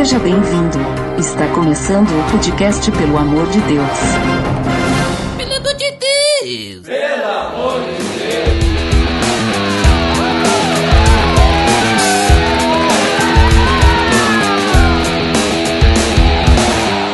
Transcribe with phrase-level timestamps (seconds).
[0.00, 0.78] Seja bem-vindo.
[1.18, 3.98] Está começando o podcast Pelo Amor de Deus.
[5.36, 6.86] Pelo amor de Deus!
[6.86, 8.64] Pelo amor de Deus!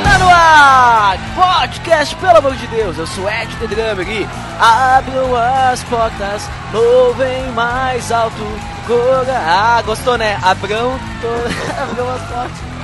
[0.04, 1.18] Tá no ar!
[1.34, 4.24] Podcast, pelo amor de Deus, eu sou Ed The Drummer e
[4.60, 8.46] abram as portas, movem mais alto.
[9.28, 10.38] Ah, gostou né?
[10.40, 11.26] Abram, to...
[11.82, 12.75] abram as portas.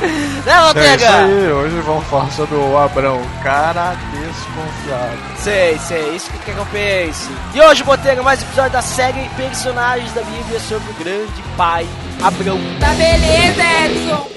[0.46, 0.96] né, É Lotega?
[0.96, 5.18] isso aí, hoje vamos falar sobre o Abrão, cara desconfiado.
[5.38, 7.28] Sei, sei, isso que quer que eu pense.
[7.54, 11.86] E hoje, Botega, mais um episódio da série Personagens da Bíblia sobre o grande pai
[12.22, 12.58] Abrão.
[12.78, 14.30] Tá beleza, Edson!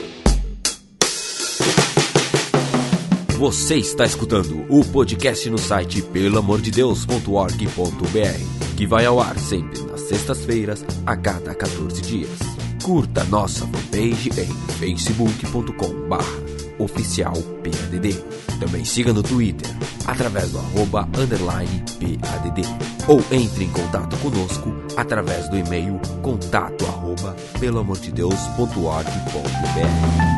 [3.38, 10.86] Você está escutando o podcast no site pelamordedeus.org.br, que vai ao ar sempre nas sextas-feiras,
[11.06, 12.53] a cada 14 dias.
[12.84, 16.04] Curta nossa fanpage em facebook.com
[16.84, 18.14] oficial PADD.
[18.60, 19.70] Também siga no Twitter,
[20.06, 22.64] através do arroba underline PADD.
[23.08, 30.33] Ou entre em contato conosco através do e-mail contato arroba pelamordedeus.org.br.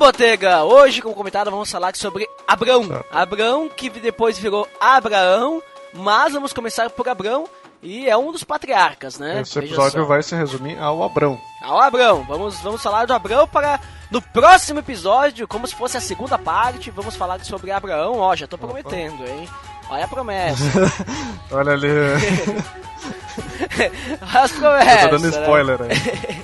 [0.00, 3.04] Botega, hoje, como comentado, vamos falar sobre Abrão.
[3.12, 5.62] Abrão, que depois virou Abraão,
[5.92, 7.46] mas vamos começar por Abrão,
[7.82, 9.42] e é um dos patriarcas, né?
[9.42, 10.06] Esse episódio só.
[10.06, 11.38] vai se resumir ao Abrão.
[11.60, 13.78] Ao Abrão, vamos, vamos falar do Abrão para
[14.10, 18.20] no próximo episódio, como se fosse a segunda parte, vamos falar sobre Abraão.
[18.20, 19.46] Ó, já tô prometendo, hein?
[19.90, 20.64] Olha a promessa.
[21.52, 21.90] Olha ali,
[24.32, 25.02] as promessas.
[25.02, 25.40] tô dando né?
[25.40, 26.42] spoiler aí.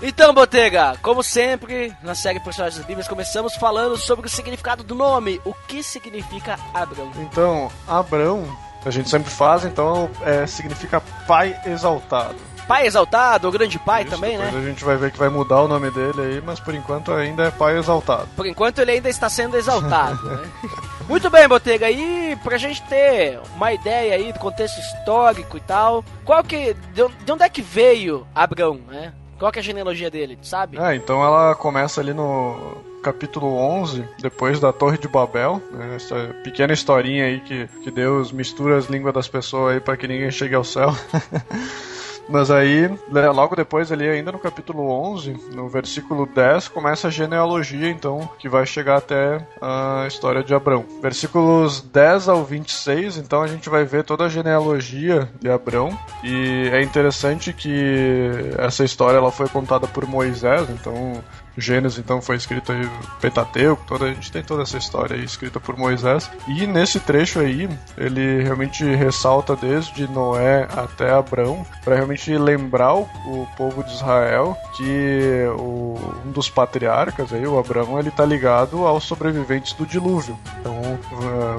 [0.00, 5.40] Então, Botega, como sempre, na série Personagens Bíblias, começamos falando sobre o significado do nome.
[5.44, 7.10] O que significa Abrão?
[7.16, 8.46] Então, Abrão,
[8.86, 12.36] a gente sempre faz, então é, significa pai exaltado.
[12.68, 14.52] Pai exaltado, ou grande pai Isso, também, né?
[14.54, 17.44] a gente vai ver que vai mudar o nome dele aí, mas por enquanto ainda
[17.44, 18.28] é pai exaltado.
[18.36, 20.48] Por enquanto ele ainda está sendo exaltado, né?
[21.08, 26.04] Muito bem, Botega, e pra gente ter uma ideia aí do contexto histórico e tal,
[26.24, 26.76] qual que.
[26.92, 29.14] De onde é que veio Abrão, né?
[29.38, 30.78] Qual que é a genealogia dele, sabe?
[30.78, 36.34] É, então ela começa ali no capítulo 11, depois da Torre de Babel, né, essa
[36.42, 40.30] pequena historinha aí que, que Deus mistura as línguas das pessoas aí para que ninguém
[40.30, 40.90] chegue ao céu.
[42.28, 47.10] Mas aí, né, logo depois ali ainda no capítulo 11, no versículo 10, começa a
[47.10, 50.84] genealogia, então, que vai chegar até a história de Abrão.
[51.00, 56.68] Versículos 10 ao 26, então a gente vai ver toda a genealogia de Abrão, e
[56.72, 61.22] é interessante que essa história ela foi contada por Moisés, então
[61.58, 62.88] Gênesis então foi escrito aí
[63.20, 66.30] Pentateuco, toda a gente tem toda essa história aí escrita por Moisés.
[66.46, 73.02] E nesse trecho aí, ele realmente ressalta desde Noé até Abrão, para realmente lembrar o,
[73.26, 78.86] o povo de Israel que o, um dos patriarcas aí, o Abrão, ele tá ligado
[78.86, 80.38] aos sobreviventes do dilúvio.
[80.60, 80.98] Então,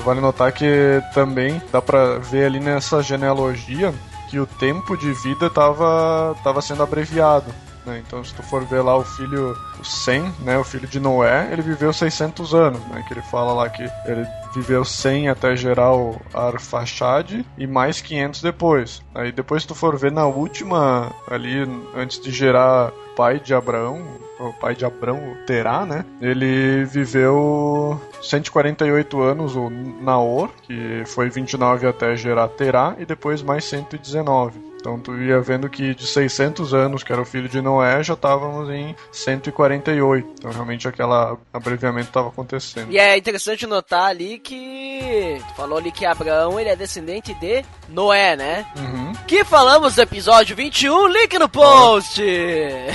[0.04, 3.94] vale notar que também dá para ver ali nessa genealogia
[4.30, 7.52] que o tempo de vida estava tava sendo abreviado.
[7.85, 8.01] Né?
[8.06, 11.50] Então, se tu for ver lá o filho o Sem, né, o filho de Noé,
[11.51, 15.94] ele viveu 600 anos, né, que ele fala lá que ele viveu 100 até gerar
[15.94, 19.01] o Arfaxad e mais 500 depois.
[19.13, 21.59] Aí depois se tu for ver na última ali
[21.95, 24.01] antes de gerar pai de Abraão,
[24.40, 26.06] o pai de Abrão, o Terá, né?
[26.22, 33.66] Ele viveu 148 anos o Naor, que foi 29 até gerar Terá e depois mais
[33.66, 34.69] 119.
[34.79, 38.13] Então tu ia vendo que de 600 anos, que era o filho de Noé, já
[38.13, 40.28] estávamos em 148.
[40.40, 41.09] Então realmente aquele
[41.53, 42.91] abreviamento estava acontecendo.
[42.91, 45.41] E é interessante notar ali que.
[45.50, 48.66] Tu falou ali que Abraão ele é descendente de Noé, né?
[48.78, 49.14] Uhum.
[49.28, 52.22] Que falamos do episódio 21, link no post!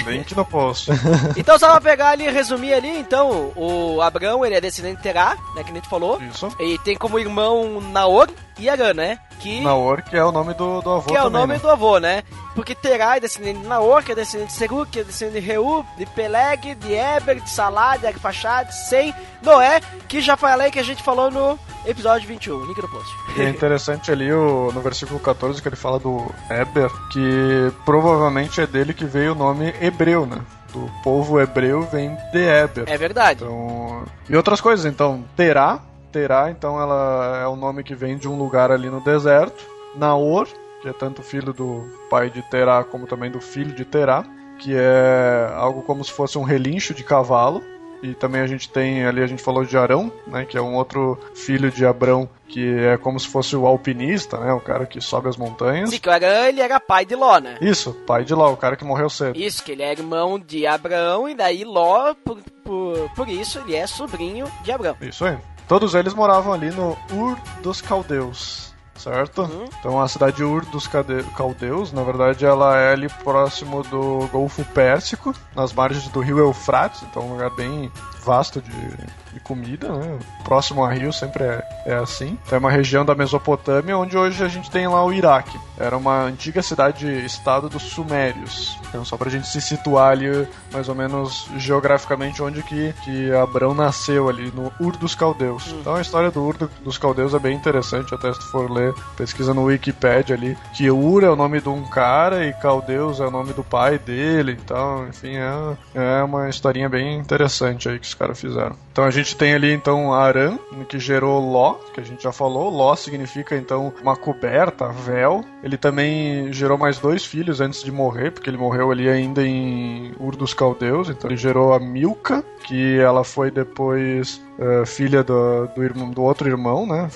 [0.07, 0.91] Link no post.
[1.37, 5.03] então só pra pegar ali e resumir ali, então, o Abraão ele é descendente de
[5.03, 5.63] Terá, né?
[5.63, 6.21] Que nem tu falou.
[6.23, 6.49] Isso.
[6.59, 8.29] E tem como irmão Naor
[8.59, 9.19] e Arã, né?
[9.41, 11.59] Que, Naor, que é o nome do, do avô que é o também, nome né?
[11.59, 12.25] do avô, né?
[12.55, 15.47] Porque Terá é descendente de Naor, que é descendente de Seru, que é descendente de
[15.47, 20.79] Reu, de Peleg, de Eber, de Salá, de de Sem, Noé, que já falei que
[20.79, 23.13] a gente falou no episódio 21, link no post.
[23.37, 28.61] E é interessante ali o, no versículo 14 que ele fala do Eber, que provavelmente
[28.61, 30.41] é dele que veio o nome hebreu, né?
[30.73, 32.85] Do povo hebreu vem de Eber.
[32.87, 33.45] É verdade.
[33.45, 35.81] Então, e outras coisas, então, Terá,
[36.13, 39.65] Terá, então ela é o nome que vem de um lugar ali no deserto.
[39.97, 40.49] Naor,
[40.85, 44.23] que é tanto filho do pai de Terá como também do filho de Terá,
[44.59, 47.63] que é algo como se fosse um relincho de cavalo.
[48.03, 50.45] E também a gente tem ali, a gente falou de Arão, né?
[50.45, 54.53] Que é um outro filho de Abrão, que é como se fosse o alpinista, né?
[54.53, 55.89] O cara que sobe as montanhas.
[55.89, 57.57] Sim, que o Arã, ele era pai de Ló, né?
[57.63, 59.39] Isso, pai de Ló, o cara que morreu cedo.
[59.39, 63.75] Isso, que ele é irmão de Abraão, e daí Ló, por, por, por isso, ele
[63.75, 64.99] é sobrinho de Abraão.
[65.01, 65.39] Isso aí.
[65.67, 69.43] Todos eles moravam ali no Ur dos Caldeus certo?
[69.43, 69.65] Uhum.
[69.79, 70.89] Então a cidade de Ur dos
[71.37, 77.03] Caldeus, na verdade, ela é ali próximo do Golfo Pérsico, nas margens do rio Eufrates,
[77.03, 77.91] então um lugar bem
[78.25, 78.91] vasto de,
[79.33, 80.19] de comida, né?
[80.43, 82.39] Próximo a rio sempre é, é assim.
[82.51, 85.59] É uma região da Mesopotâmia onde hoje a gente tem lá o Iraque.
[85.79, 88.79] Era uma antiga cidade-estado dos Sumérios.
[88.89, 93.75] Então só pra gente se situar ali mais ou menos geograficamente onde que, que Abrão
[93.75, 95.73] nasceu ali, no Ur dos Caldeus.
[95.73, 95.79] Hum.
[95.81, 98.95] Então a história do Ur dos Caldeus é bem interessante, até se tu for ler,
[99.17, 103.27] pesquisa no Wikipedia ali, que Ur é o nome de um cara e Caldeus é
[103.27, 108.07] o nome do pai dele, então, enfim, é, é uma historinha bem interessante aí que
[108.15, 108.77] caras fizeram.
[108.93, 110.59] Então a gente tem ali então Aran,
[110.89, 112.71] que gerou Ló, que a gente já falou.
[112.71, 115.45] Ló significa então uma coberta, véu.
[115.65, 120.13] Ele também gerou mais dois filhos antes de morrer, porque ele morreu ali ainda em
[120.21, 121.09] Ur dos Caldeus.
[121.09, 126.23] Então ele gerou a Milca, que ela foi depois uh, filha do, do, irmão, do
[126.23, 127.09] outro irmão, né?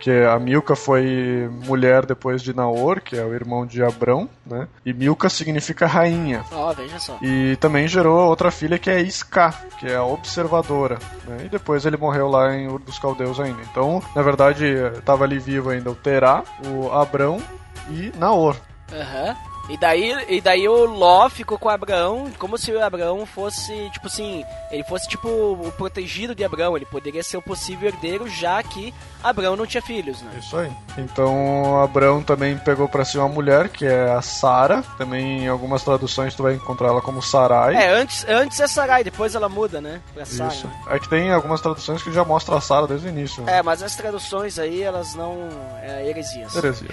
[0.00, 4.66] que a Milca foi mulher depois de Naor, que é o irmão de Abrão, né?
[4.84, 6.44] E Milca significa rainha.
[6.50, 7.18] Ó, oh, veja só.
[7.22, 10.98] E também gerou outra filha que é Isca, que é a observadora.
[11.28, 11.42] Né?
[11.44, 13.62] E depois ele morreu lá em Ur dos Caldeus ainda.
[13.70, 14.64] Então, na verdade,
[14.98, 17.40] estava ali vivo ainda o Terá, o Abrão
[17.90, 18.56] e Naor.
[18.92, 19.28] Aham.
[19.28, 19.36] Uhum.
[19.68, 23.90] E daí, e daí o Ló ficou com o Abraão, como se o Abraão fosse,
[23.90, 28.28] tipo assim, ele fosse tipo o protegido de Abraão, ele poderia ser o possível herdeiro,
[28.28, 28.92] já que
[29.22, 30.32] Abraão não tinha filhos, né?
[30.38, 30.70] Isso aí.
[30.98, 35.82] Então Abraão também pegou para si uma mulher, que é a Sara, também em algumas
[35.84, 37.76] traduções tu vai encontrar ela como Sarai.
[37.76, 40.00] É, antes, antes é Sarai, depois ela muda, né?
[40.12, 40.52] Pra Sara.
[40.52, 40.68] Isso.
[40.88, 43.42] É que tem algumas traduções que já mostra a Sara desde o início.
[43.44, 43.58] Né?
[43.58, 45.48] É, mas as traduções aí, elas não...
[45.82, 46.54] É heresias.
[46.56, 46.90] Heresias.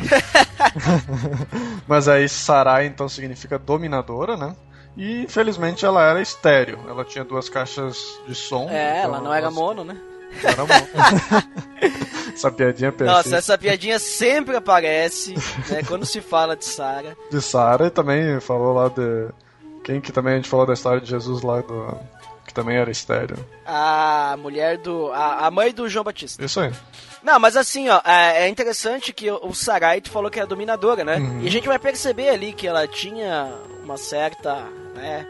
[1.88, 4.54] mas aí Sara Sarai então significa dominadora, né?
[4.98, 6.78] E infelizmente ela era estéreo.
[6.90, 7.98] Ela tinha duas caixas
[8.28, 8.68] de som.
[8.70, 9.98] É, então ela não era mono, né?
[10.44, 10.88] Era mono.
[12.34, 13.30] essa piadinha persiste.
[13.30, 15.36] Nossa, essa piadinha sempre aparece,
[15.70, 15.84] né?
[15.88, 17.16] Quando se fala de Sara.
[17.32, 19.30] De Sara e também falou lá de.
[19.86, 21.98] Quem que também a gente falou da história de Jesus lá do.
[22.46, 23.38] Que também era estéreo.
[23.66, 25.14] A mulher do.
[25.14, 26.44] A, a mãe do João Batista.
[26.44, 26.74] Isso aí.
[27.24, 31.04] Não, mas assim, ó, é, é interessante que o Sarai tu falou que era dominadora,
[31.04, 31.18] né?
[31.18, 31.42] Uhum.
[31.42, 33.52] E a gente vai perceber ali que ela tinha
[33.84, 34.64] uma certa,
[34.96, 35.28] né?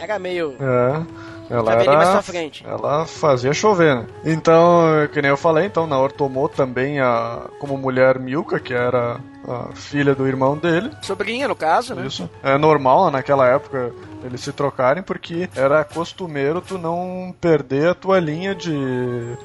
[0.00, 0.54] Era meio.
[0.60, 1.26] É.
[1.48, 2.20] Ela era.
[2.64, 4.06] Ela fazia chover, né?
[4.24, 9.20] Então, que nem eu falei, então Naor tomou também a como mulher Milka, que era
[9.46, 10.90] a filha do irmão dele.
[11.02, 12.06] Sobrinha, no caso, né?
[12.06, 12.28] Isso.
[12.42, 13.92] É normal naquela época
[14.24, 18.74] eles se trocarem porque era costumeiro tu não perder a tua linha de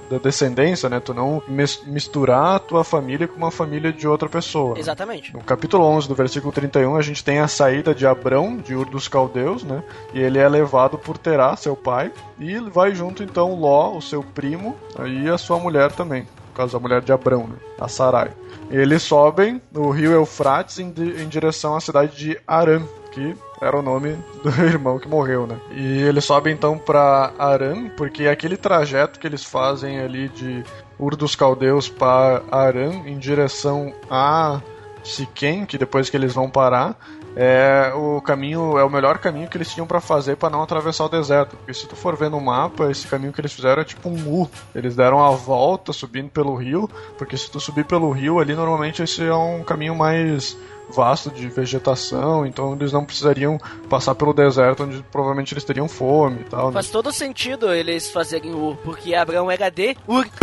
[0.10, 1.00] da descendência, né?
[1.00, 1.42] Tu não
[1.86, 4.78] misturar a tua família com uma família de outra pessoa.
[4.78, 5.34] Exatamente.
[5.34, 8.86] No capítulo 11 do versículo 31, a gente tem a saída de Abrão, de Ur
[8.86, 9.84] dos Caldeus, né?
[10.14, 14.24] E ele é levado por Terá, seu pai, e vai junto então Ló, o seu
[14.24, 14.76] primo,
[15.06, 16.26] e a sua mulher também.
[16.52, 17.56] No caso, a mulher de Abrão, né?
[17.80, 18.32] A Sarai.
[18.70, 23.82] Eles sobem no rio Eufrates em, em direção à cidade de Aram, que era o
[23.82, 25.58] nome do irmão que morreu, né?
[25.72, 30.62] E eles sobem então para Aram, porque aquele trajeto que eles fazem ali de
[31.00, 34.62] Ur dos Caldeus para Aram em direção a
[35.04, 36.98] Siquém, que depois que eles vão parar,
[37.36, 41.06] é o caminho é o melhor caminho que eles tinham para fazer para não atravessar
[41.06, 41.56] o deserto.
[41.56, 44.42] Porque se tu for ver no mapa, esse caminho que eles fizeram é tipo um
[44.42, 44.50] U.
[44.76, 49.02] Eles deram a volta subindo pelo rio, porque se tu subir pelo rio ali normalmente
[49.02, 50.58] esse é um caminho mais
[50.92, 53.58] vasto de vegetação, então eles não precisariam
[53.90, 56.68] passar pelo deserto onde provavelmente eles teriam fome e tal.
[56.68, 56.74] Né?
[56.74, 60.28] Faz todo sentido eles fazerem Ur, porque Abraão era de Ur.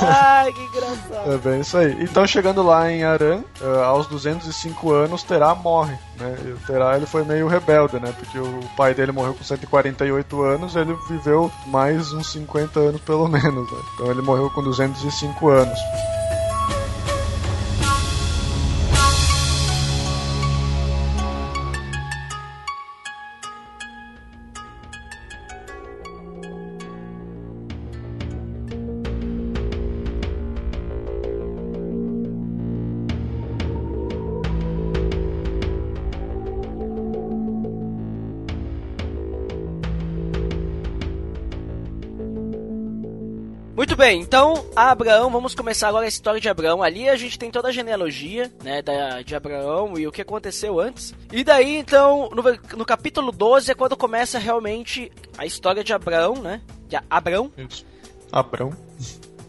[0.00, 1.32] Ai, que engraçado.
[1.32, 1.96] É bem isso aí.
[2.00, 5.96] Então, chegando lá em Aran, uh, aos 205 anos, Terá morre.
[6.18, 6.36] Né?
[6.44, 8.12] E o Terá ele foi meio rebelde, né?
[8.18, 13.26] Porque o pai dele morreu com 148 anos, ele viveu mais uns 50 anos pelo
[13.28, 13.70] menos.
[13.70, 13.78] Né?
[13.94, 15.78] Então, ele morreu com 205 anos.
[44.06, 46.80] Bem, então Abraão, vamos começar agora a história de Abraão.
[46.80, 50.78] Ali a gente tem toda a genealogia, né, da, de Abraão e o que aconteceu
[50.78, 51.12] antes.
[51.32, 52.42] E daí, então, no,
[52.78, 56.62] no capítulo 12 é quando começa realmente a história de Abraão, né?
[56.88, 57.50] De Abraão.
[57.58, 57.84] Isso.
[58.30, 58.72] Abraão.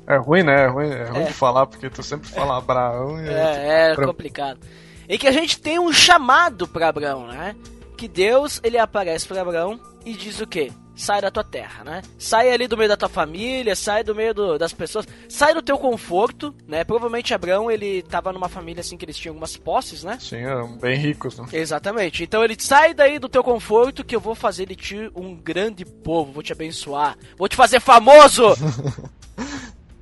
[0.07, 0.63] É ruim, né?
[0.63, 3.29] É ruim, é ruim de falar, porque tu sempre fala Abraão e.
[3.29, 4.09] É, é Abraão.
[4.09, 4.59] complicado.
[5.07, 7.55] E que a gente tem um chamado para Abraão, né?
[7.95, 10.71] Que Deus ele aparece para Abraão e diz o quê?
[10.97, 12.01] Sai da tua terra, né?
[12.17, 15.61] Sai ali do meio da tua família, sai do meio do- das pessoas, sai do
[15.61, 16.83] teu conforto, né?
[16.83, 20.17] Provavelmente Abraão ele tava numa família assim que eles tinham algumas posses, né?
[20.19, 21.45] Sim, eram bem ricos, né?
[21.53, 22.23] Exatamente.
[22.23, 25.85] Então ele sai daí do teu conforto que eu vou fazer de ti um grande
[25.85, 28.43] povo, vou te abençoar, vou te fazer famoso.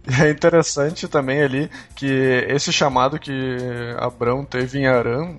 [0.07, 2.05] E é interessante também ali que
[2.47, 3.57] esse chamado que
[3.97, 5.35] Abraão teve em Arã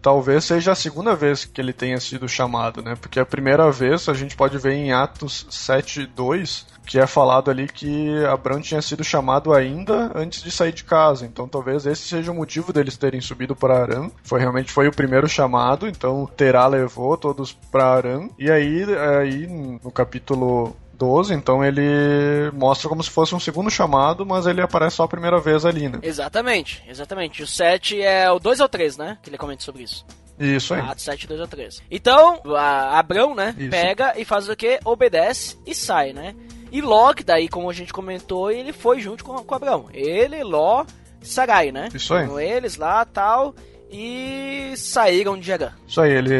[0.00, 2.96] talvez seja a segunda vez que ele tenha sido chamado, né?
[3.00, 7.68] Porque a primeira vez a gente pode ver em Atos 7:2, que é falado ali
[7.68, 11.24] que Abraão tinha sido chamado ainda antes de sair de casa.
[11.24, 14.10] Então talvez esse seja o motivo deles terem subido para Arã.
[14.22, 18.28] Foi realmente foi o primeiro chamado, então Terá levou todos para Arã.
[18.38, 18.84] E aí
[19.20, 24.60] aí no capítulo 12, então ele mostra como se fosse um segundo chamado, mas ele
[24.60, 25.98] aparece só a primeira vez ali, né?
[26.02, 27.42] exatamente, exatamente.
[27.42, 29.16] O 7 é o 2 ou 3, né?
[29.22, 30.04] Que ele comenta sobre isso.
[30.38, 30.80] Isso aí.
[30.80, 31.82] Atos 7, 2 ou 3.
[31.90, 33.70] Então, a Abrão, né, Isso.
[33.70, 34.78] pega e faz o quê?
[34.84, 36.34] Obedece e sai, né?
[36.70, 39.86] E Ló, que daí, como a gente comentou, ele foi junto com, com Abrão.
[39.92, 40.84] Ele, Ló,
[41.22, 41.88] Sarai, né?
[41.94, 42.26] Isso aí.
[42.26, 43.54] Foram eles lá, tal,
[43.90, 45.72] e saíram de Arã.
[45.86, 46.34] Isso aí, ele,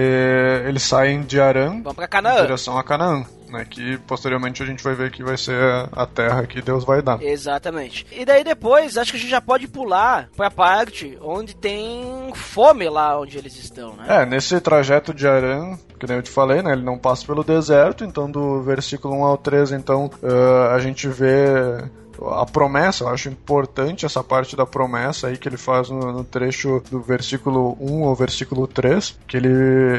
[0.67, 2.41] eles saem de Arã Vão pra em Canaã.
[2.43, 3.67] direção a Canaã, né?
[3.69, 5.61] Que posteriormente a gente vai ver que vai ser
[5.93, 7.23] a terra que Deus vai dar.
[7.23, 8.07] Exatamente.
[8.13, 12.89] E daí depois, acho que a gente já pode pular pra parte onde tem fome
[12.89, 14.05] lá onde eles estão, né?
[14.09, 16.73] É, nesse trajeto de Arã, que nem eu te falei, né?
[16.73, 21.07] Ele não passa pelo deserto, então do versículo 1 ao 13, então eh, a gente
[21.09, 21.85] vê
[22.29, 26.25] a promessa, eu acho importante essa parte da promessa aí que ele faz no, no
[26.25, 29.51] trecho do versículo 1 ao versículo 3, que ele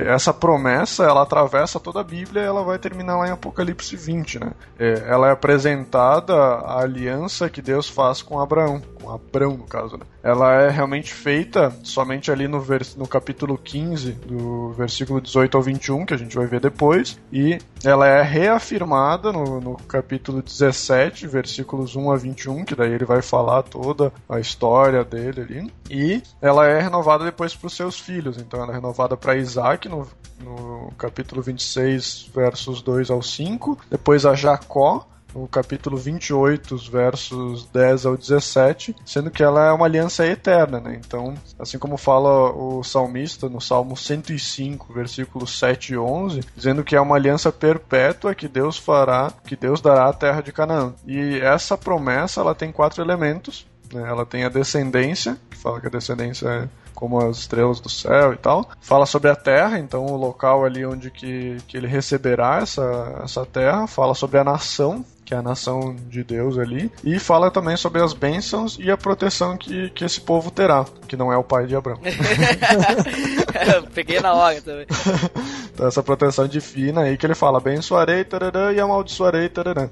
[0.05, 4.39] essa promessa, ela atravessa toda a Bíblia e ela vai terminar lá em Apocalipse 20,
[4.39, 4.51] né?
[4.77, 10.05] É, ela é apresentada a aliança que Deus faz com Abraão, Abrão no caso, né?
[10.23, 15.63] Ela é realmente feita somente ali no, vers no capítulo 15, do versículo 18 ao
[15.63, 21.27] 21, que a gente vai ver depois, e ela é reafirmada no, no capítulo 17,
[21.27, 26.21] versículos 1 a 21, que daí ele vai falar toda a história dele ali, e
[26.41, 30.07] ela é renovada depois para os seus filhos, então ela é renovada para Isaac no,
[30.39, 37.65] no capítulo 26, versos 2 ao 5, depois a Jacó, no capítulo 28, os versos
[37.67, 40.99] 10 ao 17, sendo que ela é uma aliança eterna, né?
[41.05, 46.95] Então, assim como fala o salmista no Salmo 105, versículos 7 e 11, dizendo que
[46.95, 50.93] é uma aliança perpétua que Deus fará, que Deus dará à terra de Canaã.
[51.05, 54.03] E essa promessa, ela tem quatro elementos, né?
[54.07, 58.31] Ela tem a descendência, que fala que a descendência é como as estrelas do céu
[58.31, 58.69] e tal.
[58.79, 63.43] Fala sobre a terra, então o local ali onde que, que ele receberá essa, essa
[63.43, 63.87] terra.
[63.87, 66.91] Fala sobre a nação, que é a nação de Deus ali.
[67.03, 71.17] E fala também sobre as bênçãos e a proteção que, que esse povo terá, que
[71.17, 71.99] não é o pai de Abraão.
[73.95, 74.85] Peguei na hora também.
[75.73, 79.89] Então essa proteção divina aí que ele fala, abençoarei tarará, e amaldiçoarei tarará.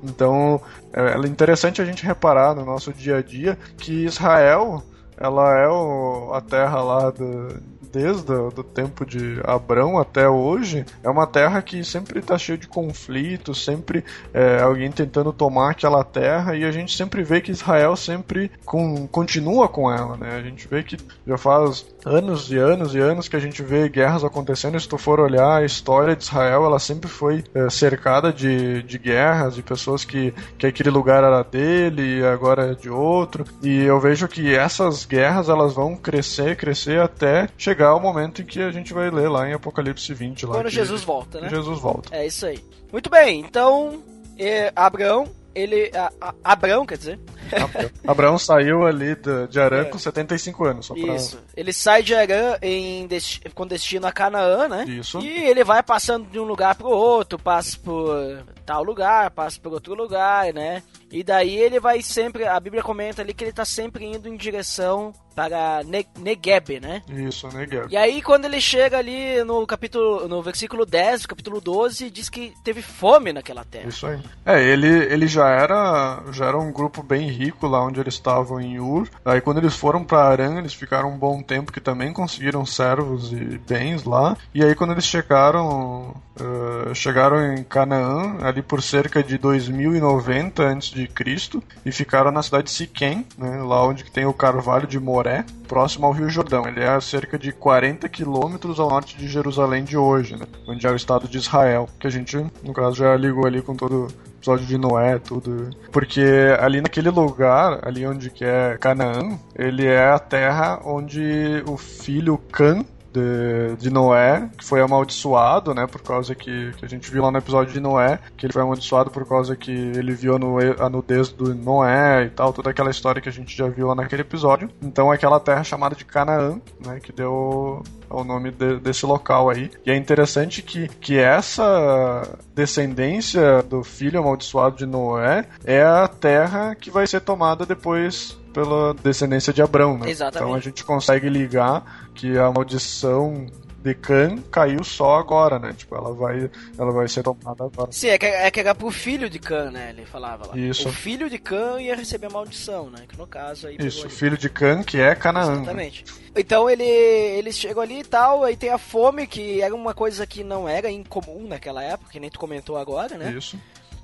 [0.00, 0.60] Então
[0.92, 4.80] é é interessante a gente reparar no nosso dia a dia que Israel
[5.22, 7.48] ela é o- a terra lá do,
[7.92, 12.66] desde o tempo de Abrão até hoje, é uma terra que sempre está cheia de
[12.66, 17.94] conflitos, sempre é, alguém tentando tomar aquela terra, e a gente sempre vê que Israel
[17.96, 20.36] sempre com- continua com ela, né?
[20.36, 20.96] A gente vê que
[21.26, 24.98] já faz anos e anos e anos que a gente vê guerras acontecendo, se tu
[24.98, 29.62] for olhar a história de Israel, ela sempre foi é, cercada de, de guerras, de
[29.62, 34.26] pessoas que, que aquele lugar era dele e agora é de outro, e eu vejo
[34.28, 38.92] que essas guerras elas vão crescer, crescer até chegar ao momento em que a gente
[38.92, 41.48] vai ler lá em Apocalipse 20 lá Quando que- Jesus volta, né?
[41.48, 42.14] Jesus volta.
[42.14, 42.58] É isso aí.
[42.92, 44.02] Muito bem, então,
[44.38, 45.90] é, Abraão, ele.
[45.94, 47.18] A, a- Abraão, quer dizer?
[48.06, 49.84] Abraão saiu ali de, de Arã É.
[49.84, 51.14] com 75 anos, só pra...
[51.14, 51.38] Isso.
[51.56, 54.84] Ele sai de Arã em desti- com destino a Canaã, né?
[54.88, 55.20] Isso.
[55.20, 59.72] E ele vai passando de um lugar pro outro, passa por tal lugar, passa por
[59.72, 60.82] outro lugar, né?
[61.12, 64.36] E daí ele vai sempre, a Bíblia comenta ali que ele tá sempre indo em
[64.36, 67.02] direção para Ne Negueb, né?
[67.08, 67.92] Isso, Guilherme?
[67.92, 72.52] E aí quando ele chega ali no capítulo, no versículo 10, capítulo 12, diz que
[72.62, 73.88] teve fome naquela terra.
[73.88, 74.20] Isso aí.
[74.44, 78.60] É, ele, ele já era já era um grupo bem rico lá onde eles estavam
[78.60, 79.08] em Ur.
[79.24, 83.32] Aí quando eles foram para Arã, eles ficaram um bom tempo que também conseguiram servos
[83.32, 84.36] e bens lá.
[84.54, 90.90] E aí quando eles chegaram, uh, chegaram em Canaã ali por cerca de 2090 antes
[90.90, 94.98] de Cristo e ficaram na cidade de Siquém, né, lá onde tem o Carvalho de
[94.98, 96.66] Moré, próximo ao Rio Jordão.
[96.66, 100.86] Ele é a cerca de 40 quilômetros ao norte de Jerusalém de hoje, né, onde
[100.86, 104.08] é o estado de Israel, que a gente, no caso, já ligou ali com todo
[104.42, 105.70] episódio de Noé, tudo.
[105.92, 106.24] Porque
[106.58, 112.36] ali naquele lugar, ali onde que é Canaã, ele é a terra onde o filho
[112.50, 117.22] Cã de, de Noé, que foi amaldiçoado, né, por causa que, que a gente viu
[117.22, 120.88] lá no episódio de Noé, que ele foi amaldiçoado por causa que ele viu a,
[120.88, 124.22] nudez do Noé e tal, toda aquela história que a gente já viu lá naquele
[124.22, 124.70] episódio.
[124.80, 129.50] Então é aquela terra chamada de Canaã, né, que deu o nome de, desse local
[129.50, 129.70] aí.
[129.84, 136.74] E é interessante que, que essa descendência do filho amaldiçoado de Noé é a terra
[136.74, 140.10] que vai ser tomada depois pela descendência de Abrão, né?
[140.10, 140.44] Exatamente.
[140.44, 143.46] Então a gente consegue ligar que a maldição
[143.82, 145.74] de Khan caiu só agora, né?
[145.76, 147.90] Tipo, ela vai, ela vai ser tomada agora.
[147.90, 149.90] Sim, é que, é que era pro filho de Khan, né?
[149.90, 150.56] Ele falava lá.
[150.56, 150.88] Isso.
[150.88, 153.04] O filho de Khan ia receber a maldição, né?
[153.08, 153.76] Que no caso aí.
[153.80, 154.14] Isso, ali.
[154.14, 155.54] filho de Khan, que é Canaã.
[155.54, 156.04] Exatamente.
[156.36, 160.24] Então ele, eles chegam ali e tal, aí tem a fome, que era uma coisa
[160.28, 163.32] que não era incomum naquela época, que nem tu comentou agora, né?
[163.36, 163.58] Isso,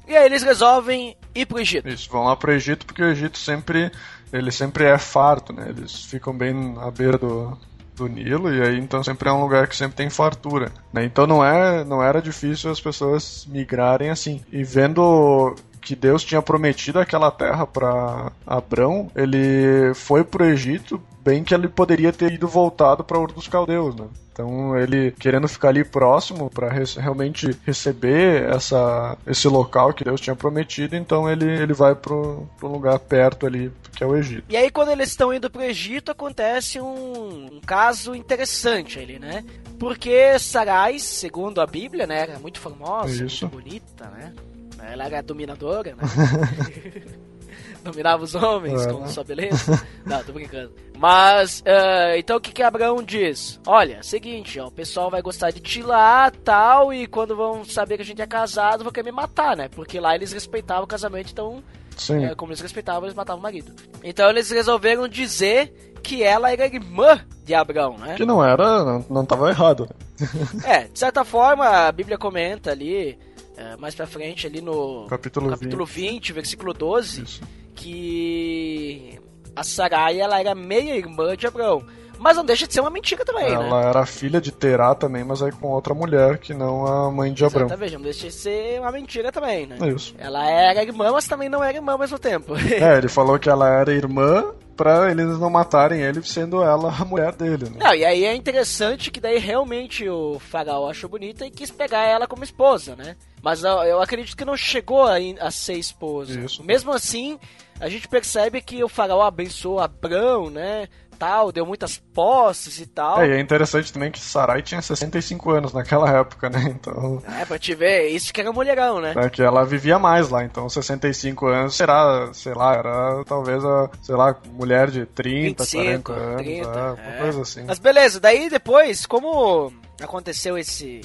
[0.08, 1.88] E aí eles resolvem ir pro Egito.
[1.88, 2.10] isso.
[2.10, 3.92] Vão lá pro Egito porque o Egito sempre,
[4.32, 5.66] ele sempre é farto, né?
[5.68, 7.56] Eles ficam bem à beira do,
[7.96, 11.04] do Nilo e aí então sempre é um lugar que sempre tem fartura, né?
[11.04, 14.40] Então não é, não era difícil as pessoas migrarem assim.
[14.52, 21.44] E vendo que Deus tinha prometido aquela terra para Abrão, ele foi pro Egito, bem
[21.44, 24.06] que ele poderia ter ido voltado para Ur dos Caldeus, né?
[24.32, 30.34] Então ele querendo ficar ali próximo para realmente receber essa, esse local que Deus tinha
[30.34, 34.44] prometido, então ele, ele vai pro, pro lugar perto ali, que é o Egito.
[34.48, 39.44] E aí quando eles estão indo pro Egito, acontece um, um caso interessante ali, né?
[39.78, 43.44] Porque Sarai, segundo a Bíblia, né, era muito famosa, Isso.
[43.44, 44.32] muito bonita, né?
[44.80, 46.02] Ela era dominadora, né?
[47.82, 49.86] Dominava os homens É, com sua beleza.
[50.04, 50.72] Não, tô brincando.
[50.98, 53.60] Mas, eh, então o que que Abraão diz?
[53.66, 57.96] Olha, seguinte, ó, o pessoal vai gostar de te lá, tal, e quando vão saber
[57.96, 59.68] que a gente é casado, vão querer me matar, né?
[59.68, 61.62] Porque lá eles respeitavam o casamento, então
[61.96, 62.24] Sim.
[62.24, 63.72] é, como eles respeitavam, eles matavam o marido.
[64.02, 68.14] Então eles resolveram dizer que ela era irmã de Abraão, né?
[68.16, 69.88] Que não era, não, não tava errado.
[70.20, 70.26] né?
[70.64, 73.16] É, de certa forma, a Bíblia comenta ali,
[73.58, 77.40] é, mais pra frente, ali no Capítulo capítulo 20, versículo 12, Isso.
[77.74, 79.18] que
[79.54, 81.84] a Sarai, ela era meia irmã de Abraão.
[82.20, 83.54] Mas não deixa de ser uma mentira também, né?
[83.54, 87.32] Ela era filha de Terá também, mas aí com outra mulher que não a mãe
[87.32, 87.66] de Abrão.
[87.66, 89.76] Exatamente, não deixa de ser uma mentira também, né?
[89.88, 90.14] Isso.
[90.18, 92.54] Ela era irmã, mas também não era irmã ao mesmo tempo.
[92.56, 97.04] É, ele falou que ela era irmã pra eles não matarem ele, sendo ela a
[97.04, 97.76] mulher dele, né?
[97.80, 102.04] Não, e aí é interessante que daí realmente o faraó achou bonita e quis pegar
[102.04, 103.16] ela como esposa, né?
[103.42, 106.38] Mas eu, acredito que não chegou a, a ser esposa.
[106.40, 106.62] Isso.
[106.62, 107.40] Mesmo assim,
[107.80, 110.88] a gente percebe que o faraó abençoou Abrão, né?
[111.18, 113.20] Tal, deu muitas posses e tal.
[113.20, 116.62] É, e é interessante também que Sarai tinha 65 anos naquela época, né?
[116.68, 117.22] Então.
[117.40, 119.14] É, pra te ver, isso que era mulherão, né?
[119.16, 123.90] É que ela vivia mais lá, então 65 anos será, sei lá, era talvez a,
[124.02, 127.18] sei lá, mulher de 30, 25, 40 anos, 30, é, uma é.
[127.18, 127.64] coisa assim.
[127.64, 131.00] Mas beleza, daí depois, como aconteceu esse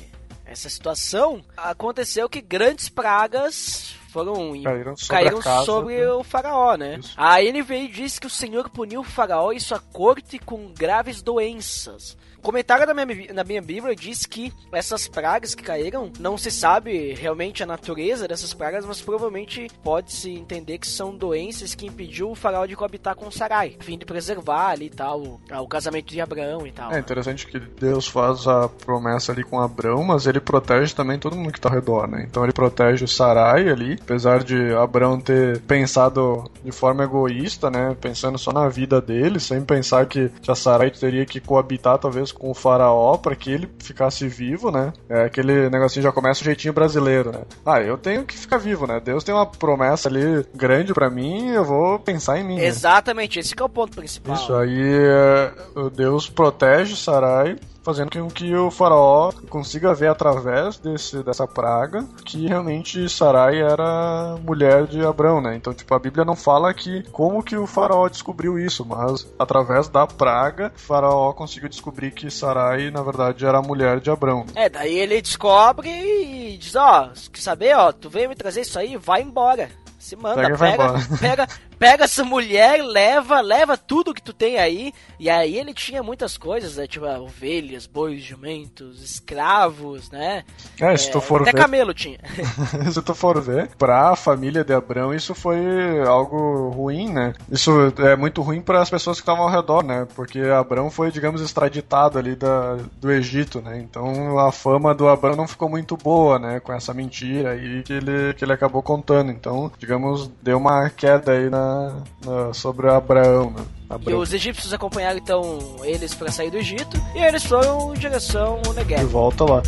[0.46, 6.12] essa situação, aconteceu que grandes pragas foram Caíram sobre caíram casa, sobre né?
[6.12, 6.98] o faraó, né?
[7.00, 7.14] Isso.
[7.18, 12.16] A NVI diz que o Senhor puniu o faraó e sua corte com graves doenças.
[12.44, 17.14] Comentário da minha, na minha Bíblia diz que essas pragas que caíram, não se sabe
[17.14, 22.36] realmente a natureza dessas pragas, mas provavelmente pode-se entender que são doenças que impediu o
[22.36, 26.20] faraó de coabitar com Sarai, a fim de preservar ali tal o, o casamento de
[26.20, 26.92] Abraão e tal.
[26.92, 31.38] É interessante que Deus faz a promessa ali com Abrão, mas ele protege também todo
[31.38, 32.26] mundo que tá ao redor, né?
[32.30, 37.96] Então ele protege o Sarai ali, apesar de Abrão ter pensado de forma egoísta, né?
[38.02, 42.52] Pensando só na vida dele, sem pensar que a Sarai teria que coabitar talvez com
[42.52, 44.94] o faraó para que ele ficasse vivo, né?
[45.10, 47.42] É aquele negocinho já começa o jeitinho brasileiro, né?
[47.66, 49.00] Ah, eu tenho que ficar vivo, né?
[49.04, 52.56] Deus tem uma promessa ali grande para mim, eu vou pensar em mim.
[52.58, 52.66] né?
[52.66, 54.36] Exatamente, esse que é o ponto principal.
[54.36, 55.52] Isso, aí é,
[55.96, 62.48] Deus protege Sarai, fazendo com que o faraó consiga ver através desse, dessa praga que
[62.48, 65.56] realmente Sarai era mulher de Abrão, né?
[65.56, 69.88] Então, tipo, a Bíblia não fala que como que o faraó descobriu isso, mas através
[69.88, 74.46] da praga, o faraó conseguiu descobrir que Sarai, na verdade, era a mulher de Abrão.
[74.56, 78.80] É, daí ele descobre e diz, ó, quer saber, ó, tu veio me trazer isso
[78.80, 79.70] aí, vai embora.
[80.00, 84.94] Se manda, Pega pega, pega, pega essa mulher, leva, leva tudo que tu tem aí.
[85.20, 86.88] E aí ele tinha muitas coisas, né?
[86.88, 90.44] Tipo, ah, ovelhas, bois, jumentos, escravos, né?
[90.80, 91.58] É, se tu for até ver.
[91.58, 92.20] camelo tinha.
[92.92, 95.58] se tu for ver, pra família de Abrão isso foi
[96.06, 97.34] algo ruim, né?
[97.52, 100.08] Isso é muito ruim para as pessoas que estavam ao redor, né?
[100.16, 103.80] Porque Abrão foi, digamos, extraditado ali da, do Egito, né?
[103.80, 106.60] Então a fama do Abrão não ficou muito boa, né?
[106.60, 109.32] Com essa mentira aí que ele, que ele acabou contando.
[109.32, 113.66] Então, digamos, deu uma queda aí na, na sobre Abraão, né?
[113.90, 114.20] E Abrão.
[114.20, 118.74] os egípcios acompanharam então eles para sair do Egito e eles foram em direção ao
[118.74, 119.06] De Negev.
[119.06, 119.62] volta lá.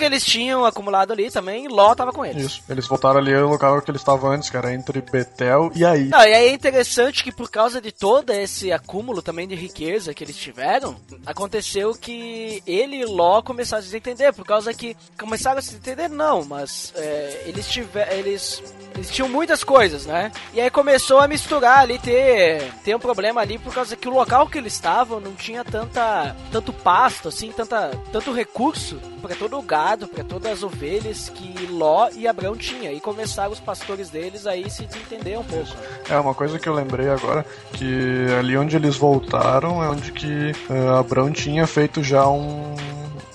[0.00, 2.46] Que eles tinham acumulado ali também, Ló tava com eles.
[2.46, 2.62] Isso.
[2.70, 6.04] Eles voltaram ali ao local que eles estavam antes, que era entre Betel e aí.
[6.04, 10.14] Não, e aí é interessante que por causa de todo esse acúmulo também de riqueza
[10.14, 14.96] que eles tiveram, aconteceu que ele e Ló começaram a se entender, por causa que
[15.18, 18.62] começaram a se entender não, mas é, eles tiveram, eles
[18.94, 20.30] eles tinham muitas coisas, né?
[20.52, 24.12] E aí começou a misturar ali, ter, ter um problema ali, por causa que o
[24.12, 29.58] local que eles estavam não tinha tanta, tanto pasto, assim, tanta, tanto recurso para todo
[29.58, 32.92] o gado, para todas as ovelhas que Ló e Abrão tinha.
[32.92, 35.68] E começaram os pastores deles aí se desentender um pouco.
[36.08, 40.52] É, uma coisa que eu lembrei agora, que ali onde eles voltaram é onde que
[40.70, 42.74] eh, Abrão tinha feito já um,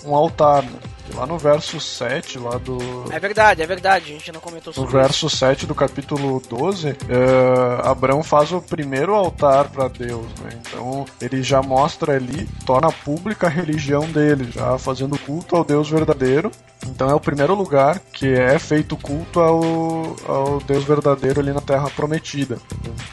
[0.04, 0.78] um altar, né?
[1.14, 2.78] Lá no verso 7, lá do.
[3.10, 6.88] É verdade, é verdade, a gente não comentou No sobre verso 7 do capítulo 12,
[6.88, 6.96] eh,
[7.82, 10.50] Abraão faz o primeiro altar para Deus, né?
[10.60, 15.88] Então ele já mostra ali, torna pública a religião dele, já fazendo culto ao Deus
[15.88, 16.50] verdadeiro.
[16.86, 21.60] Então é o primeiro lugar que é feito culto ao, ao Deus verdadeiro ali na
[21.60, 22.58] Terra Prometida.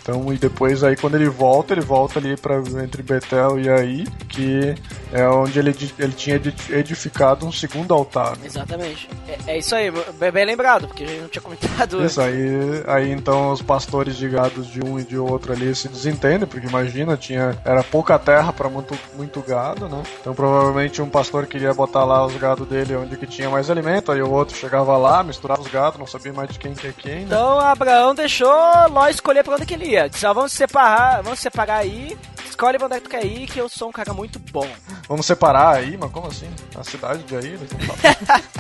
[0.01, 4.03] Então e depois aí quando ele volta, ele volta ali para entre Betel e aí,
[4.29, 4.75] que
[5.13, 8.32] é onde ele, ele tinha edi- edificado um segundo altar.
[8.38, 8.45] né?
[8.45, 9.10] Exatamente.
[9.28, 9.91] É, é isso aí,
[10.32, 12.04] bem, lembrado, porque a gente não tinha comentado.
[12.06, 15.88] Isso aí, aí então os pastores de gados de um e de outro ali se
[15.88, 20.02] desentendem, porque imagina, tinha era pouca terra para muito, muito gado, né?
[20.19, 24.12] Então provavelmente um pastor queria botar lá os gados dele onde que tinha mais alimento,
[24.12, 26.93] aí o outro chegava lá, misturava os gados, não sabia mais de quem que é
[26.97, 27.21] quem, né?
[27.23, 28.49] Então Abraão deixou
[28.89, 30.10] Ló escolher pra onde que ele ia.
[30.10, 32.17] Disse, ó, vamos separar, vamos separar aí.
[32.49, 34.67] Escolhe pra onde é que tu quer ir, que eu sou um cara muito bom.
[35.08, 36.50] Vamos separar aí, mas como assim?
[36.76, 37.60] A cidade de aí?
[37.60, 38.44] não falam.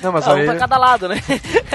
[0.00, 1.20] Não, mas Ah, um aí, pra cada lado, né?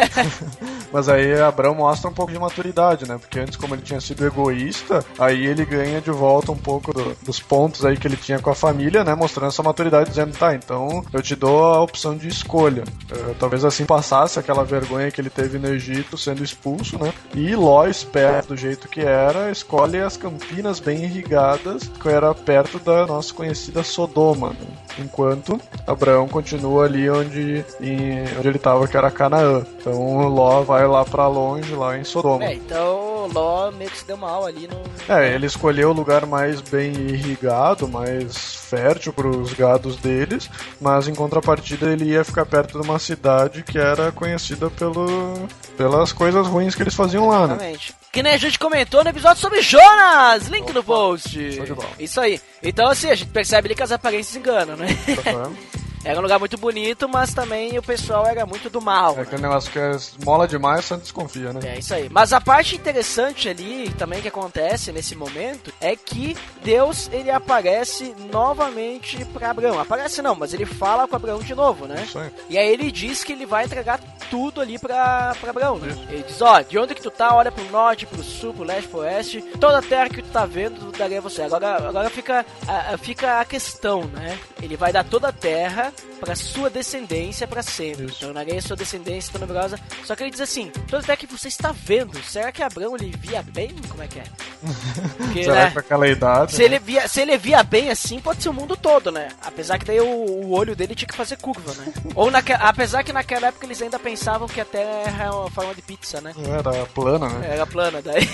[0.94, 3.18] mas aí Abraão mostra um pouco de maturidade, né?
[3.18, 7.18] Porque antes, como ele tinha sido egoísta, aí ele ganha de volta um pouco do-
[7.22, 9.14] dos pontos aí que ele tinha com a família, né?
[9.14, 12.86] Mostrando essa maturidade, dizendo, tá, então eu te dou a opção de escolha.
[13.12, 17.14] Eh, talvez assim passasse aquela vergonha que ele teve no Egito sendo expulso, né?
[17.36, 22.80] E Ló, esperto do jeito que era, escolhe as campinas bem irrigadas, que era perto
[22.80, 24.83] da nossa conhecida Sodoma, né?
[25.00, 29.66] Enquanto Abraão continua ali onde, em- onde ele estava, que era Canaã.
[29.80, 32.46] Então Ló vai lá pra longe, lá em Sodoma.
[32.46, 35.14] É, então Ló meio que se deu mal ali no.
[35.14, 40.50] É, ele escolheu o lugar mais bem irrigado, mais fértil para os gados deles,
[40.82, 46.12] mas em contrapartida ele ia ficar perto de uma cidade que era conhecida pelo, pelas
[46.12, 47.54] coisas ruins que eles faziam lá, né?
[47.54, 47.96] Exatamente.
[48.12, 50.48] Que nem a gente comentou no episódio sobre Jonas!
[50.48, 51.52] Link no post.
[51.54, 51.88] show de bola.
[52.00, 52.40] Isso aí.
[52.62, 54.83] Então, assim, a gente percebe ali que as aparências enganam, né?
[56.04, 59.13] era um lugar muito bonito, mas também o pessoal era muito do mal.
[59.13, 59.22] É né?
[59.24, 59.91] aquele negócio que é
[60.24, 61.60] mola demais, você desconfia, né?
[61.63, 62.10] É isso aí.
[62.10, 68.13] Mas a parte interessante ali também que acontece nesse momento é que Deus ele aparece
[68.32, 69.80] novamente para Abraão.
[69.80, 72.04] Aparece não, mas ele fala com Abraão de novo, né?
[72.04, 72.32] Isso aí.
[72.50, 74.00] E aí ele diz que ele vai entregar
[74.34, 75.96] tudo ali pra, pra Abraão, né?
[76.10, 78.88] Ele diz, ó, de onde que tu tá, olha pro norte, pro sul, pro leste,
[78.88, 81.43] pro oeste, toda a terra que tu tá vendo, eu darei a você.
[81.43, 84.39] Agora, agora fica, a, fica a questão, né?
[84.60, 88.06] Ele vai dar toda a terra pra sua descendência pra sempre.
[88.06, 88.22] Isso.
[88.22, 89.80] Tornarei a sua descendência tão numerosa.
[90.04, 92.96] Só que ele diz assim, toda a terra que você está vendo, será que Abraão
[92.96, 93.69] ele via bem?
[93.88, 94.24] Como é que é?
[95.17, 95.72] Porque, Será né?
[95.72, 96.54] que aquela idade.
[96.54, 99.28] Se ele, via, se ele via bem assim, pode ser o mundo todo, né?
[99.43, 101.93] Apesar que daí o, o olho dele tinha que fazer curva, né?
[102.15, 104.23] Ou naque, apesar que naquela época eles ainda pensavam
[104.54, 106.34] que a Terra é uma forma de pizza, né?
[106.48, 107.48] Era plana, né?
[107.50, 108.26] Era plana, daí.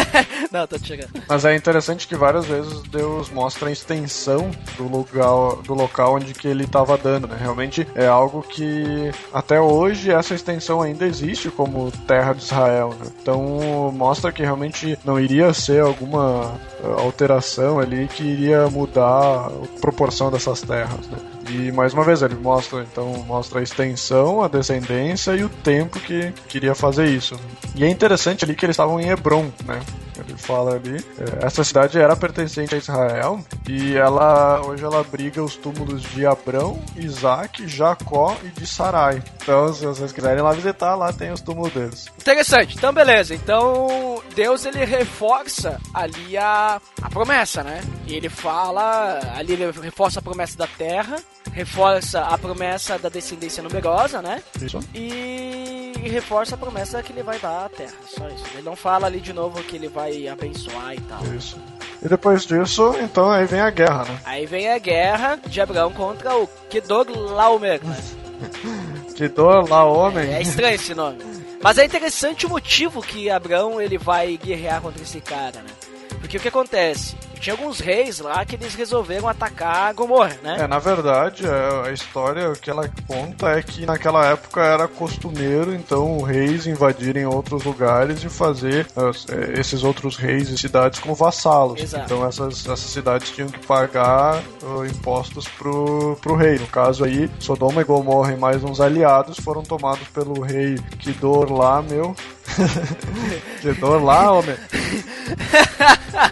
[0.50, 1.10] Não, tô te chegando.
[1.28, 6.32] Mas é interessante que várias vezes Deus mostra a extensão do local, do local onde
[6.32, 7.36] que ele estava dando, né?
[7.38, 13.06] Realmente é algo que até hoje essa extensão ainda existe como terra de Israel, né?
[13.20, 19.50] Então mostra que realmente não iria ser alguma eh, alteração ali que iria mudar a
[19.80, 21.18] proporção dessas terras, né?
[21.50, 26.00] E mais uma vez ele mostra, então mostra a extensão, a descendência e o tempo
[26.00, 27.38] que queria fazer isso.
[27.74, 29.80] E é interessante ali que eles estavam em Hebron, né?
[30.36, 31.04] Fala ali.
[31.18, 36.26] É, essa cidade era pertencente a Israel e ela hoje ela abriga os túmulos de
[36.26, 39.22] Abrão, Isaac, Jacó e de Sarai.
[39.42, 42.06] Então, se vocês quiserem lá visitar, lá tem os túmulos deles.
[42.18, 42.76] Interessante.
[42.76, 43.34] Então, beleza.
[43.34, 47.82] Então, Deus ele reforça ali a, a promessa, né?
[48.06, 51.16] E ele fala, ali ele reforça a promessa da terra,
[51.52, 54.42] reforça a promessa da descendência numerosa, né?
[54.60, 54.80] Isso.
[54.94, 57.94] E reforça a promessa que ele vai dar à terra.
[58.06, 58.44] Só isso.
[58.54, 61.22] Ele não fala ali de novo que ele vai abençoar e tal.
[61.36, 61.56] Isso.
[62.02, 64.18] E depois disso, então aí vem a guerra, né?
[64.24, 67.96] Aí vem a guerra de Abraão contra o Kedorlaomer, né?
[69.14, 70.34] Que dor lá, homem.
[70.34, 71.18] É estranho esse nome.
[71.62, 75.70] Mas é interessante o motivo que Abraão ele vai guerrear contra esse cara, né?
[76.20, 77.16] Porque o que acontece?
[77.44, 80.60] Tinha alguns reis lá que eles resolveram atacar Gomorra, né?
[80.60, 85.74] É, na verdade, é, a história que ela conta é que naquela época era costumeiro,
[85.74, 91.82] então, reis invadirem outros lugares e fazer é, esses outros reis e cidades como vassalos.
[91.82, 92.06] Exato.
[92.06, 96.58] Então essas, essas cidades tinham que pagar uh, impostos pro, pro rei.
[96.58, 101.52] No caso aí, Sodoma e Gomorra e mais uns aliados foram tomados pelo rei Kidor
[101.52, 102.16] lá, meu.
[103.60, 104.56] Kidor lá, homem.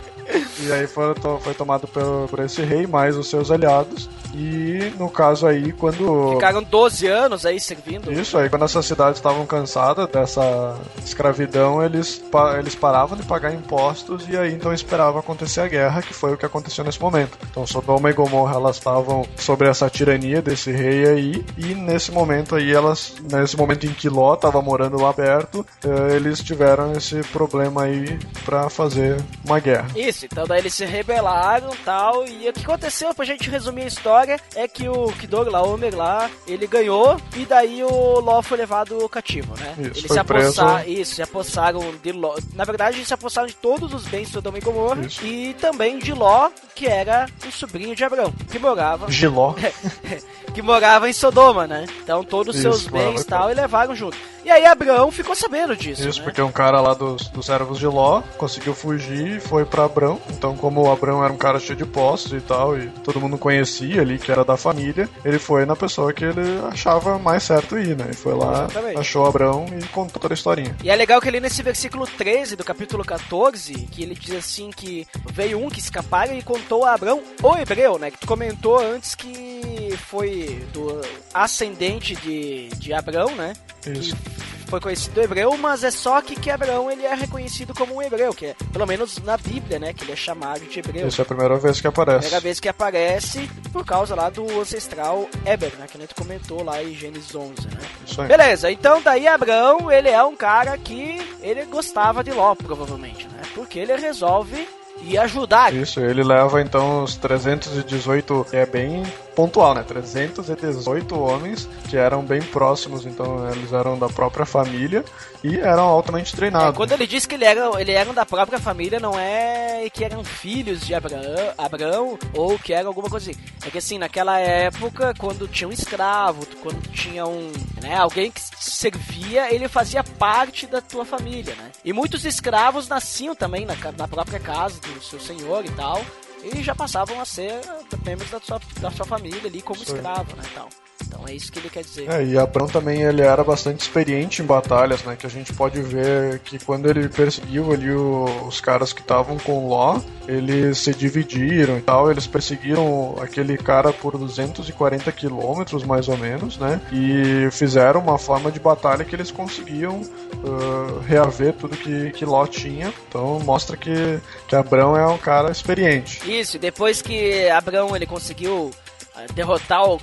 [0.62, 1.14] E aí foi,
[1.54, 4.08] tomado por, por esse rei, mais os seus aliados.
[4.34, 6.34] E no caso aí, quando.
[6.34, 8.12] Ficaram 12 anos aí servindo.
[8.12, 12.22] Isso, aí quando essas cidades estavam cansadas dessa escravidão, eles,
[12.58, 16.36] eles paravam de pagar impostos e aí então esperavam acontecer a guerra, que foi o
[16.36, 17.38] que aconteceu nesse momento.
[17.50, 22.54] Então Sodoma e Gomorra elas estavam sobre essa tirania desse rei aí, e nesse momento
[22.54, 27.22] aí elas, nesse momento em que Ló estava morando lá perto, eh, eles tiveram esse
[27.24, 29.88] problema aí para fazer uma guerra.
[29.96, 33.82] Isso, então daí eles se rebelaram e tal, e o que aconteceu, pra gente resumir
[33.82, 38.58] a história, é que o Kidor Laomer lá, ele ganhou, e daí o Ló foi
[38.58, 39.74] levado cativo, né?
[39.78, 43.54] Isso, eles se apossaram, isso, se apossaram de Ló, na verdade eles se apossaram de
[43.54, 45.24] todos os bens de Sodoma e Gomorra, Isso.
[45.24, 49.54] e também de Ló, que era o sobrinho de Abraão, que morava Giló.
[50.54, 51.86] que morava em Sodoma, né?
[52.02, 54.16] Então todos os seus Isso, bens e tal e levaram junto.
[54.44, 56.24] E aí Abraão ficou sabendo disso, Isso, né?
[56.24, 60.20] porque um cara lá dos, dos servos de Ló conseguiu fugir e foi pra Abrão.
[60.30, 63.38] Então, como o Abrão era um cara cheio de postos e tal, e todo mundo
[63.38, 67.78] conhecia ali que era da família, ele foi na pessoa que ele achava mais certo
[67.78, 68.08] ir, né?
[68.10, 68.98] E foi lá, Exatamente.
[68.98, 70.76] achou Abrão e contou toda a historinha.
[70.82, 74.70] E é legal que ali nesse versículo 13 do capítulo 14, que ele diz assim
[74.70, 78.10] que veio um que escaparam e contou a Abrão, o hebreu, né?
[78.10, 81.00] Que tu comentou antes que foi do
[81.32, 83.52] ascendente de, de Abrão, né?
[83.86, 84.16] Isso.
[84.61, 88.00] Que foi conhecido hebreu, mas é só que, que Abraão ele é reconhecido como um
[88.00, 89.92] hebreu, que é, pelo menos na Bíblia, né?
[89.92, 91.06] Que ele é chamado de hebreu.
[91.06, 92.20] Isso é a primeira vez que aparece.
[92.20, 95.86] Primeira vez que aparece por causa lá do ancestral Eber, né?
[95.86, 97.82] Que a gente comentou lá em Gênesis 11, né?
[98.06, 98.28] Isso aí.
[98.28, 103.42] Beleza, então daí Abraão, ele é um cara que ele gostava de Ló, provavelmente, né?
[103.54, 104.66] Porque ele resolve
[105.02, 105.74] ir ajudar.
[105.74, 109.02] Isso, ele leva então os 318, é bem
[109.34, 109.82] pontual, né?
[109.82, 115.04] 318 homens que eram bem próximos, então eles eram da própria família
[115.42, 116.76] e eram altamente É, treinados.
[116.76, 120.22] quando ele diz que ele era, ele eram da própria família, não é que eram
[120.24, 123.40] filhos de Abraão, Abraão ou que eram alguma coisa assim.
[123.66, 128.40] É que assim, naquela época, quando tinha um escravo, quando tinha um, né, alguém que
[128.40, 131.70] servia, ele fazia parte da tua família, né?
[131.84, 136.00] E muitos escravos nasciam também na, na própria casa do seu senhor e tal,
[136.42, 137.60] e já passavam a ser
[138.04, 139.86] membros da sua, da sua família ali como aí.
[139.86, 140.68] escravo, né, tal.
[141.06, 142.08] Então é isso que ele quer dizer.
[142.10, 145.16] É, e Abrão também ele era bastante experiente em batalhas, né?
[145.16, 149.36] Que a gente pode ver que quando ele perseguiu ali o- os caras que estavam
[149.38, 152.10] com Ló, eles se dividiram e tal.
[152.10, 156.80] Eles perseguiram aquele cara por 240 quilômetros, mais ou menos, né?
[156.92, 160.02] E fizeram uma forma de batalha que eles conseguiam
[160.44, 162.92] ah, reaver tudo que, que Ló tinha.
[163.08, 166.20] Então mostra que, que Abrão é um cara experiente.
[166.30, 168.70] Isso, depois que Abraão ele conseguiu
[169.16, 169.98] ah, derrotar o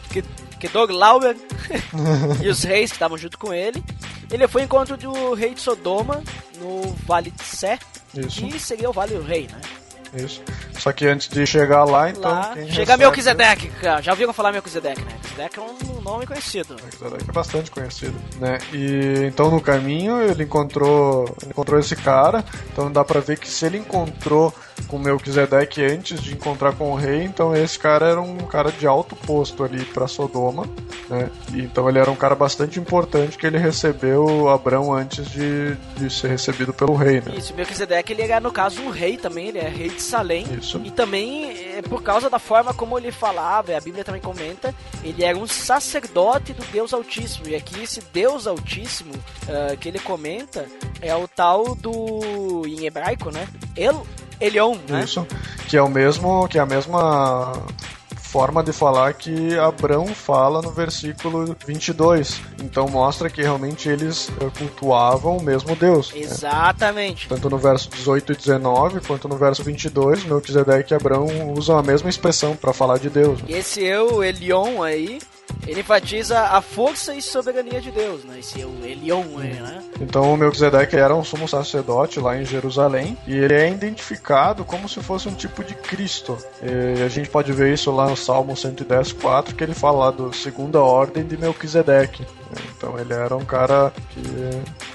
[0.60, 1.36] Ke- Kedorlaomer
[2.44, 3.84] e os reis que estavam junto com ele,
[4.32, 6.22] ele foi ao encontro do rei de Sodoma
[6.60, 7.80] no Vale de Sé,
[8.14, 9.60] Isso, que seria o Vale do Rei, né?
[10.24, 10.42] isso.
[10.80, 12.32] Só que antes de chegar lá, então.
[12.32, 14.02] Lá, quem chega recebe- Melquisedeque, cara.
[14.02, 15.12] já ouviram falar Melquisedeque, né?
[15.12, 16.76] Melquisedeque é um nome conhecido.
[16.82, 18.58] Melquisedeque é bastante conhecido, né?
[18.74, 22.44] E então no caminho ele encontrou, ele encontrou esse cara,
[22.74, 24.52] então dá pra ver que se ele encontrou
[24.88, 28.88] com Melquisedeque antes de encontrar com o rei, então esse cara era um cara de
[28.88, 30.68] alto posto ali pra Sodoma,
[31.10, 31.30] né?
[31.54, 36.30] Então ele era um cara bastante importante que ele recebeu Abrão antes de, de ser
[36.30, 37.34] recebido pelo rei, né?
[37.38, 40.46] Isso, Melquisedeque ele era no caso um rei também, ele é rei de Salém.
[40.58, 40.82] Isso.
[40.84, 45.24] E também, é, por causa da forma como ele falava, a Bíblia também comenta, ele
[45.24, 47.48] era um sacerdote do Deus Altíssimo.
[47.48, 49.14] E aqui esse Deus Altíssimo
[49.48, 50.68] ah, que ele comenta
[51.02, 52.66] é o tal do.
[52.68, 53.48] em hebraico, né?
[53.76, 54.06] El,
[54.40, 55.04] Elion, né?
[55.04, 55.26] Isso,
[55.68, 57.54] que é o mesmo, que é a mesma
[58.30, 62.40] forma de falar que Abrão fala no versículo 22.
[62.62, 66.14] Então mostra que realmente eles eh, cultuavam o mesmo Deus.
[66.14, 66.20] né?
[66.22, 67.28] Exatamente.
[67.28, 71.26] Tanto no verso 18 e 19, quanto no verso 22, Melquisedeque e Abrão
[71.58, 73.42] usam a mesma expressão para falar de Deus.
[73.42, 73.48] né?
[73.50, 75.20] Esse eu, Elion aí,
[75.68, 78.40] ele enfatiza a força e soberania de Deus, né?
[78.40, 79.84] Esse eu, Elion aí, né?
[80.02, 84.88] Então o Melquisedeque era um sumo sacerdote lá em Jerusalém e ele é identificado como
[84.88, 86.38] se fosse um tipo de Cristo.
[86.62, 90.12] E a gente pode ver isso lá no Salmo 110, 4, que ele fala lá
[90.12, 92.26] do segunda ordem de Melquisedeque.
[92.78, 94.22] Então ele era um cara que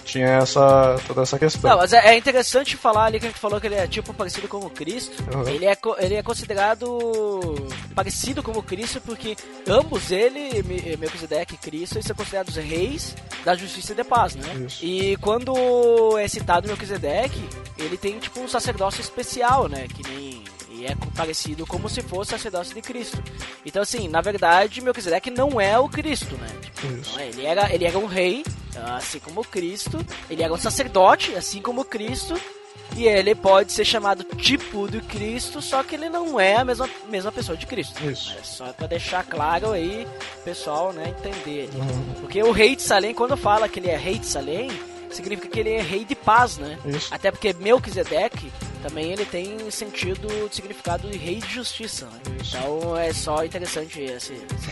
[0.05, 1.71] tinha essa toda essa questão.
[1.71, 4.13] Não, mas é é interessante falar ali que a gente falou que ele é tipo
[4.13, 5.23] parecido com o Cristo.
[5.35, 5.49] Uhum.
[5.49, 9.37] Ele, é, ele é considerado parecido com o Cristo porque
[9.69, 13.15] ambos ele, Me- Melquisedeque e Cristo, eles são considerados reis
[13.45, 14.55] da justiça e da paz, né?
[14.67, 14.85] Isso.
[14.85, 19.87] E quando é citado Melquisedeque, ele tem tipo um sacerdócio especial, né?
[19.89, 20.45] Que nem
[20.87, 23.23] é parecido como se fosse o sacerdócio de Cristo.
[23.65, 26.49] Então assim, na verdade, Melquisedeque não é o Cristo, né?
[26.63, 28.45] Tipo, é, ele era, ele era um rei,
[28.97, 30.05] assim como Cristo.
[30.29, 32.35] Ele era um sacerdote, assim como Cristo.
[32.97, 36.89] E ele pode ser chamado tipo do Cristo, só que ele não é a mesma,
[37.09, 37.99] mesma pessoa de Cristo.
[38.09, 38.33] Isso.
[38.39, 40.07] É só pra deixar claro aí,
[40.45, 41.69] pessoal, né, entender.
[42.21, 44.71] Porque o rei de Salém, quando fala que ele é rei de Salém,
[45.11, 46.79] significa que ele é rei de paz, né?
[46.85, 47.13] Isso.
[47.13, 48.53] Até porque Melquisedeque
[48.85, 52.21] também ele tem sentido, significado de rei de justiça, né?
[52.47, 54.71] Então é só interessante esse, esse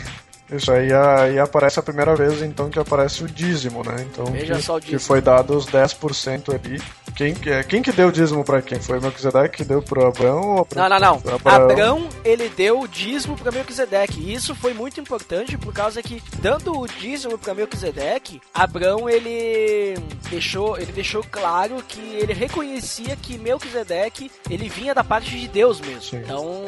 [0.50, 3.96] Isso aí, aí aparece a primeira vez então que aparece o dízimo, né?
[4.10, 5.00] Então Veja que, só o que dízimo.
[5.00, 6.80] foi dado os 10% ali.
[7.16, 7.62] Quem que é?
[7.62, 8.80] Quem que deu o dízimo pra quem?
[8.80, 11.20] Foi Melquisedeque que deu pro Abraão ou Não, não, não.
[11.20, 11.70] pro Abraão?
[11.70, 14.20] Abrão, ele deu o dízimo para Melquisedeque.
[14.20, 19.94] E isso foi muito importante por causa que, dando o dízimo para Melquisedeque, Abrão, ele
[20.30, 25.80] deixou, ele deixou claro que ele reconhecia que Melquisedeque, ele vinha da parte de Deus
[25.80, 26.02] mesmo.
[26.02, 26.16] Sim.
[26.18, 26.64] Então,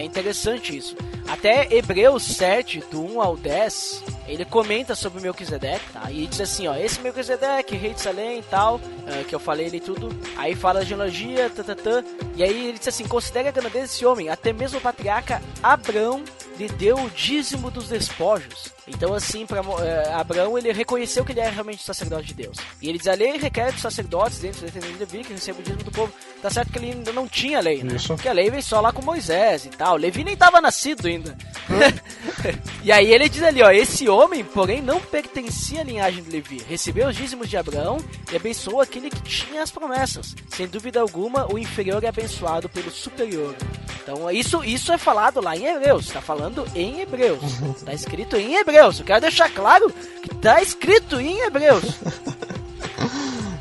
[0.00, 0.96] é- interessante isso.
[1.28, 6.10] Até Hebreus 7, do 1 ao 10, ele comenta sobre Melquisedeque, tá?
[6.10, 9.66] E diz assim, ó, esse Melquisedeque, rei de Salém e tal, ah, que eu falei
[9.66, 12.02] ali tudo, aí fala de genealogia, tatatã,
[12.36, 16.24] e aí ele diz assim, considere a grandeza desse homem, até mesmo o patriarca Abrão
[16.60, 18.70] lhe deu o dízimo dos despojos.
[18.86, 19.62] Então assim, para
[20.14, 22.58] Abraão ele reconheceu que ele era realmente sacerdote de Deus.
[22.82, 25.64] E ele diz, a lei requer dos sacerdotes dentro da de Levi que recebam o
[25.64, 26.12] dízimo do povo.
[26.42, 27.96] Tá certo que ele ainda não tinha lei, né?
[27.96, 28.08] Isso.
[28.08, 29.96] Porque a lei veio só lá com Moisés e tal.
[29.96, 31.36] Levi nem tava nascido ainda.
[32.84, 36.62] e aí ele diz ali, ó, esse homem, porém, não pertencia à linhagem de Levi.
[36.68, 37.98] Recebeu os dízimos de Abraão
[38.30, 40.34] e abençoou aquele que tinha as promessas.
[40.48, 43.54] Sem dúvida alguma, o inferior é abençoado pelo superior.
[44.02, 46.08] Então, isso, isso é falado lá em Hebreus.
[46.08, 47.40] Tá falando em Hebreus.
[47.84, 48.98] Tá escrito em Hebreus.
[48.98, 49.90] Eu quero deixar claro
[50.22, 51.84] que tá escrito em Hebreus.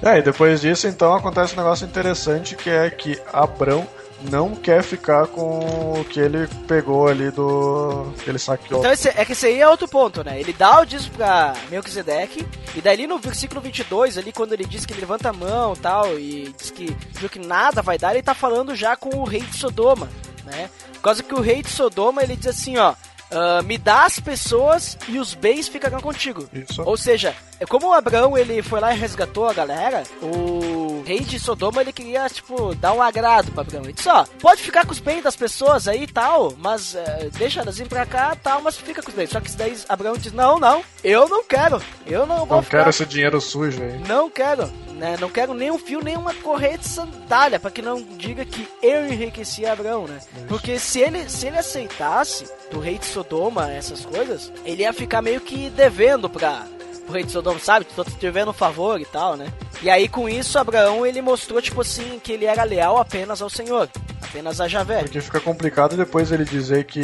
[0.02, 3.86] É, e depois disso, então, acontece um negócio interessante que é que Abrão
[4.24, 8.12] não quer ficar com o que ele pegou ali do.
[8.24, 8.80] que ele saqueou.
[8.80, 10.40] Então esse, é que esse aí é outro ponto, né?
[10.40, 14.86] Ele dá o dízimo pra Melquisedeque, e daí no versículo 22, ali quando ele diz
[14.86, 18.14] que ele levanta a mão e tal, e diz que viu que nada vai dar,
[18.14, 20.10] ele tá falando já com o rei de Sodoma,
[20.46, 20.70] né?
[20.94, 22.94] Por causa que o rei de Sodoma, ele diz assim, ó,
[23.32, 26.48] "Ah, me dá as pessoas e os bens ficarão contigo.
[26.54, 26.82] Isso.
[26.84, 31.40] Ou seja, como o Abraão ele foi lá e resgatou a galera, o rei de
[31.40, 33.84] Sodoma ele queria, tipo, dar um agrado pra Abraão.
[33.84, 37.30] Ele disse, ó, pode ficar com os bens das pessoas aí e tal, mas eh,
[37.38, 39.30] deixa elas vir pra cá e tal, mas fica com os bens.
[39.30, 42.64] Só que isso daí Abraão diz, não, não, eu não quero, eu não vou Não
[42.64, 42.78] ficar.
[42.80, 43.98] quero esse dinheiro sujo aí.
[44.08, 45.18] Não quero, né?
[45.20, 48.68] Não quero nem um fio, nem uma correia de sandália, pra que não diga que
[48.82, 50.20] eu enriqueci Abraão, né?
[50.48, 55.22] Porque se ele, se ele aceitasse do rei de Sodoma essas coisas, ele ia ficar
[55.22, 56.66] meio que devendo pra
[57.10, 57.86] pro rei de Sodoma, sabe?
[57.86, 59.52] Tô te devendo um favor e tal, né?
[59.82, 63.50] E aí com isso Abraão ele mostrou tipo assim que ele era leal apenas ao
[63.50, 63.90] Senhor,
[64.22, 65.00] apenas a Javé.
[65.00, 67.02] Porque fica complicado depois ele dizer que,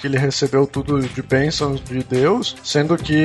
[0.00, 3.24] que ele recebeu tudo de bênçãos de Deus, sendo que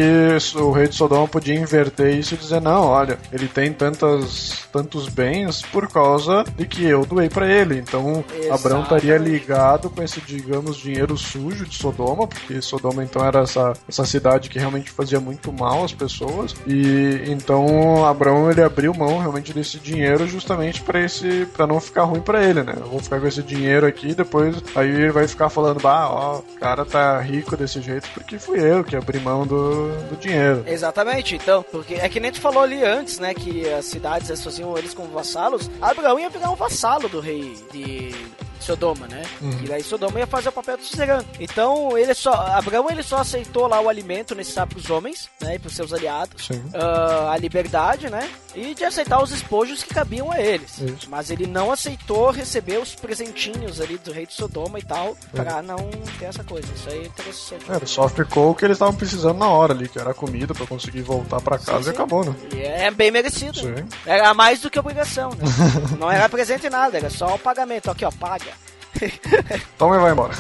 [0.55, 5.07] o rei de Sodoma podia inverter isso e dizer: não, olha, ele tem tantas, tantos
[5.09, 7.77] bens por causa de que eu doei pra ele.
[7.77, 13.41] Então Abraão estaria ligado com esse, digamos, dinheiro sujo de Sodoma, porque Sodoma então era
[13.41, 16.55] essa, essa cidade que realmente fazia muito mal às pessoas.
[16.65, 22.03] E então Abraão ele abriu mão realmente desse dinheiro justamente para esse para não ficar
[22.03, 22.73] ruim pra ele, né?
[22.75, 26.39] Eu vou ficar com esse dinheiro aqui, depois aí ele vai ficar falando, bah, ó,
[26.39, 30.65] o cara tá rico desse jeito porque fui eu que abri mão do, do dinheiro.
[30.67, 34.77] Exatamente, então, porque é que nem tu falou ali antes, né, que as cidades associam
[34.77, 35.71] eles como vassalos.
[35.81, 38.13] Abraão ia virar um vassalo do rei de
[38.59, 39.23] Sodoma, né?
[39.41, 39.59] Uhum.
[39.63, 41.25] E daí Sodoma ia fazer o papel do suzerano.
[41.39, 45.55] Então, ele só, Abraão ele só aceitou lá o alimento necessário para os homens, né,
[45.55, 46.63] e para os seus aliados, Sim.
[46.73, 50.79] ah, a liberdade, né, e de aceitar os espojos que cabiam a eles.
[50.79, 51.09] Isso.
[51.09, 55.61] Mas ele não aceitou receber os presentinhos ali do rei de Sodoma e tal, pra
[55.61, 56.67] não ter essa coisa.
[56.73, 57.65] Isso aí é interessante.
[57.71, 60.65] É, só ficou o que eles estavam precisando na hora ali, que era comida pra
[60.65, 62.35] conseguir voltar pra casa Sim, e acabou, né?
[62.53, 63.59] E é bem merecido.
[63.59, 63.75] Sim.
[64.05, 65.43] Era mais do que obrigação, né?
[65.99, 67.91] não era presente nada, era só o pagamento.
[67.91, 68.53] Aqui, ó, paga.
[69.77, 70.33] Toma e vai embora.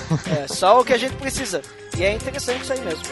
[0.43, 1.61] É só o que a gente precisa.
[1.97, 3.03] E é interessante isso aí mesmo.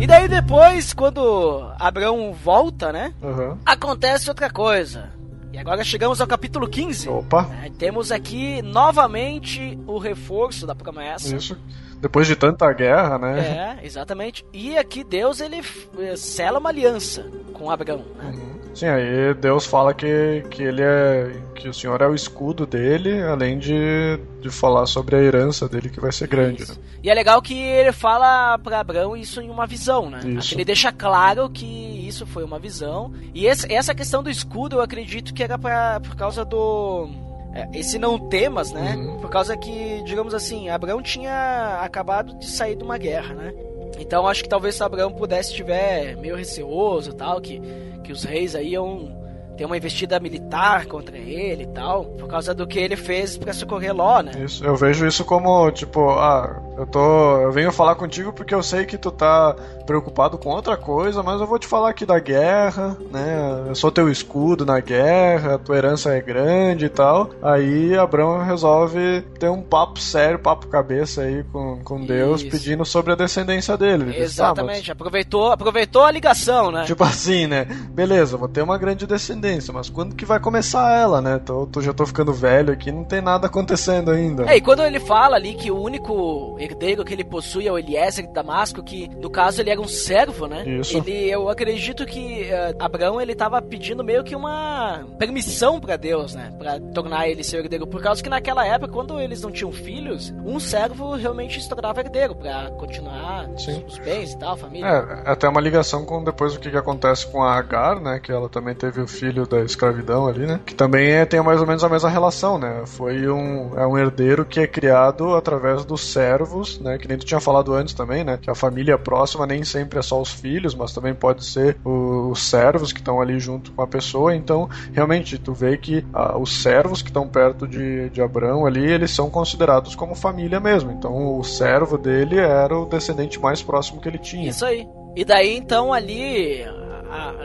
[0.00, 3.12] E daí depois, quando Abraão volta, né?
[3.22, 3.58] Aham.
[3.66, 5.10] Acontece outra coisa.
[5.52, 7.08] E agora chegamos ao capítulo 15.
[7.08, 11.36] Opa, É, temos aqui novamente o reforço da promessa.
[11.36, 11.58] isso.
[12.00, 13.78] Depois de tanta guerra, né?
[13.82, 14.44] É, exatamente.
[14.52, 15.60] E aqui Deus ele
[15.98, 18.04] eh, sela uma aliança com Abraão.
[18.16, 18.32] né?
[18.72, 21.32] Sim, aí Deus fala que, que ele é.
[21.56, 25.90] que o Senhor é o escudo dele, além de, de falar sobre a herança dele
[25.90, 26.74] que vai ser grande, né?
[27.02, 30.20] E é legal que ele fala para Abraão isso em uma visão, né?
[30.24, 30.46] Isso.
[30.46, 33.12] Aqui Ele deixa claro que isso foi uma visão.
[33.34, 37.08] E esse- essa questão do escudo eu acredito que era pra, por causa do.
[37.52, 38.96] É, Esse não temas, né?
[38.96, 39.18] Uhum.
[39.18, 43.52] Por causa que, digamos assim, Abraão tinha acabado de sair de uma guerra, né?
[43.98, 47.60] Então acho que talvez se Abraão pudesse estiver meio receoso e tal, que,
[48.02, 49.18] que os reis aí iam
[49.56, 53.52] ter uma investida militar contra ele e tal, por causa do que ele fez pra
[53.52, 54.32] socorrer Ló, né?
[54.42, 57.36] Isso, eu vejo isso como, tipo, ah, eu tô.
[57.40, 59.54] Eu venho falar contigo porque eu sei que tu tá
[59.86, 63.64] preocupado com outra coisa, mas eu vou te falar aqui da guerra, né?
[63.68, 67.30] Eu sou teu escudo na guerra, tua herança é grande e tal.
[67.42, 72.50] Aí Abraão resolve ter um papo sério, papo cabeça aí com, com Deus, Isso.
[72.50, 74.04] pedindo sobre a descendência dele.
[74.04, 76.84] Ele diz, "Ah, mas Exatamente, aproveitou, aproveitou a ligação, né?
[76.84, 77.64] Tipo assim, né?
[77.90, 81.38] Beleza, vou ter uma grande descendência, mas quando que vai começar ela, né?
[81.44, 84.50] Tô, tô- já tô ficando velho aqui, não tem nada acontecendo ainda.
[84.50, 87.78] É, e quando ele fala ali que o único herdeiro que ele possui é o
[87.78, 90.64] Eliezer de Damasco, que no caso ele era um servo, né?
[90.66, 90.96] Isso.
[90.96, 96.34] Ele, eu acredito que eh, Abraão ele tava pedindo meio que uma permissão pra Deus,
[96.34, 96.52] né?
[96.58, 100.32] Pra tornar ele seu herdeiro, por causa que naquela época, quando eles não tinham filhos,
[100.44, 103.84] um servo realmente se tornava herdeiro pra continuar os, Sim.
[103.86, 104.86] os bens e tal, a família.
[104.86, 108.20] É, até uma ligação com depois o que, que acontece com a Agar, né?
[108.20, 110.60] Que ela também teve o filho da escravidão ali, né?
[110.64, 112.82] Que também é, tem mais ou menos a mesma relação, né?
[112.86, 116.02] Foi um, é um herdeiro que é criado através dos
[116.50, 116.98] servos, né?
[116.98, 118.38] Que nem tu tinha falado antes também, né?
[118.40, 122.42] Que a família próxima nem sempre é só os filhos, mas também pode ser os
[122.42, 124.34] servos que estão ali junto com a pessoa.
[124.34, 128.84] Então, realmente, tu vê que ah, os servos que estão perto de, de Abraão ali,
[128.84, 130.90] eles são considerados como família mesmo.
[130.90, 134.50] Então, o servo dele era o descendente mais próximo que ele tinha.
[134.50, 134.86] Isso aí.
[135.16, 136.64] E daí então ali,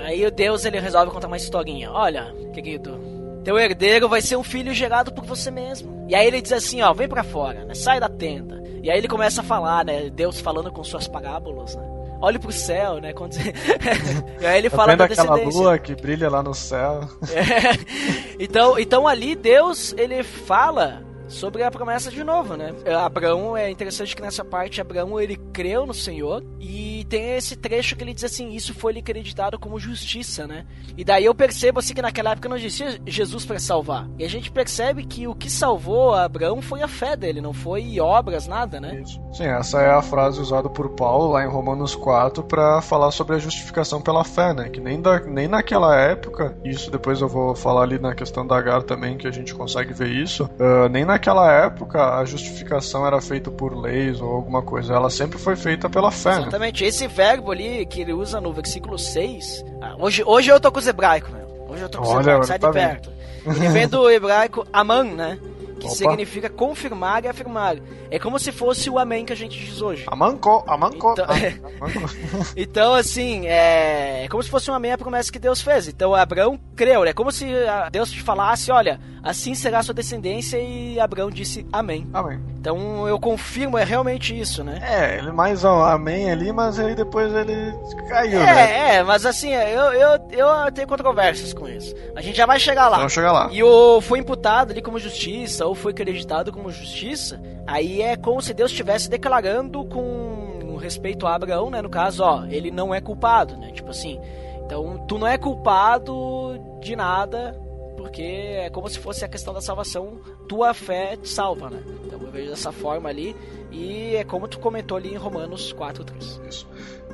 [0.05, 1.91] aí o Deus ele resolve contar uma historinha.
[1.91, 2.99] Olha, querido,
[3.45, 6.03] teu herdeiro vai ser um filho gerado por você mesmo.
[6.09, 7.75] E aí ele diz assim, ó, vem pra fora, né?
[7.75, 8.61] Sai da tenda.
[8.81, 10.09] E aí ele começa a falar, né?
[10.09, 11.83] Deus falando com suas parábolas, né?
[12.19, 13.13] Olhe pro céu, né?
[13.13, 13.35] Quando...
[14.41, 17.01] e aí ele Tá fala da aquela lua que brilha lá no céu?
[17.31, 18.35] É.
[18.39, 22.73] então, então ali Deus ele fala sobre a promessa de novo, né?
[23.03, 27.95] Abraão é interessante que nessa parte Abraão ele creu no Senhor e tem esse trecho
[27.95, 30.65] que ele diz assim, isso foi lhe acreditado como justiça, né?
[30.97, 34.07] E daí eu percebo assim que naquela época não existia Jesus para salvar.
[34.17, 37.99] E a gente percebe que o que salvou Abraão foi a fé dele, não foi
[37.99, 39.03] obras, nada, né?
[39.33, 43.35] Sim, essa é a frase usada por Paulo lá em Romanos 4 para falar sobre
[43.35, 44.69] a justificação pela fé, né?
[44.69, 48.55] Que nem, da, nem naquela época, isso depois eu vou falar ali na questão da
[48.57, 53.21] Agar também, que a gente consegue ver isso, ah, nem naquela época a justificação era
[53.21, 56.41] feita por leis ou alguma coisa, ela sempre foi feita pela fé, né?
[56.41, 56.83] Exatamente.
[56.83, 59.65] Esse verbo ali que ele usa no versículo 6.
[59.81, 61.45] ah, hoje, hoje eu tô com os hebraicos, meu.
[61.69, 62.87] Hoje eu tô com os hebraicos, sai tá de bem.
[62.87, 63.09] perto.
[63.45, 65.39] Ele vem do hebraico aman, né?
[65.87, 66.11] Que Opa.
[66.11, 67.77] significa confirmar e afirmar.
[68.09, 70.03] É como se fosse o amém que a gente diz hoje.
[70.07, 71.25] Amanco, amanco, Então-
[71.79, 72.15] amanco.
[72.55, 74.25] Então, assim, é...
[74.25, 75.87] é como se fosse um amém a promessa que Deus fez.
[75.87, 77.03] Então, Abraão creu.
[77.05, 80.57] É como se ah, Deus te falasse: olha, assim será a sua descendência.
[80.57, 82.07] E Abraão disse amém.
[82.13, 82.39] Amém.
[82.65, 84.79] Então, eu confirmo, é realmente isso, né?
[84.81, 87.71] É, ele mais um amém ali, mas aí depois ele
[88.09, 88.71] caiu, né?
[88.71, 91.93] É, é, mas assim, eu, eu, eu tenho controvérsias com isso.
[92.15, 92.97] A gente já vai chegar lá.
[92.97, 93.49] Vamos chegar lá.
[93.51, 98.41] E o foi imputado ali como justiça, ou foi acreditado como justiça, aí é como
[98.41, 101.83] se Deus estivesse declarando com respeito a Abraão, né?
[101.83, 103.69] No caso, ó, ele não é culpado, né?
[103.73, 104.19] Tipo assim,
[104.65, 107.55] então tu não é culpado de nada,
[107.95, 111.81] porque é como se fosse a questão da salvação, tua fé te salva, né?
[112.05, 113.35] Então eu vejo dessa forma ali,
[113.71, 116.41] e é como tu comentou ali em Romanos 4:3.
[116.47, 116.67] Isso.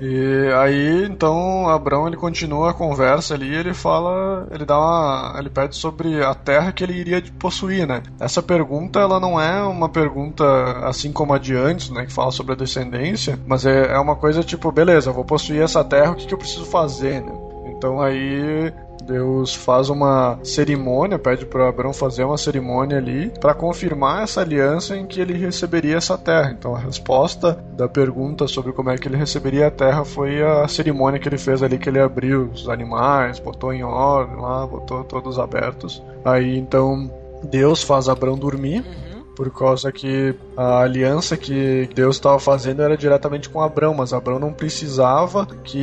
[0.03, 5.47] E aí, então, Abraão ele continua a conversa ali, ele fala, ele dá uma, ele
[5.47, 8.01] pede sobre a terra que ele iria possuir, né?
[8.19, 10.43] Essa pergunta, ela não é uma pergunta
[10.88, 14.15] assim como a de antes, né, que fala sobre a descendência, mas é, é uma
[14.15, 17.32] coisa tipo, beleza, vou possuir essa terra, o que, que eu preciso fazer, né?
[17.67, 18.73] Então aí
[19.12, 24.95] Deus faz uma cerimônia, pede para Abraão fazer uma cerimônia ali para confirmar essa aliança
[24.95, 26.55] em que ele receberia essa terra.
[26.57, 30.66] Então a resposta da pergunta sobre como é que ele receberia a terra foi a
[30.68, 35.03] cerimônia que ele fez ali que ele abriu os animais, botou em ordem lá, botou
[35.03, 36.01] todos abertos.
[36.24, 37.12] Aí então
[37.43, 38.80] Deus faz Abraão dormir.
[38.80, 44.13] Uhum por causa que a aliança que Deus estava fazendo era diretamente com Abraão, mas
[44.13, 45.77] Abraão não precisava que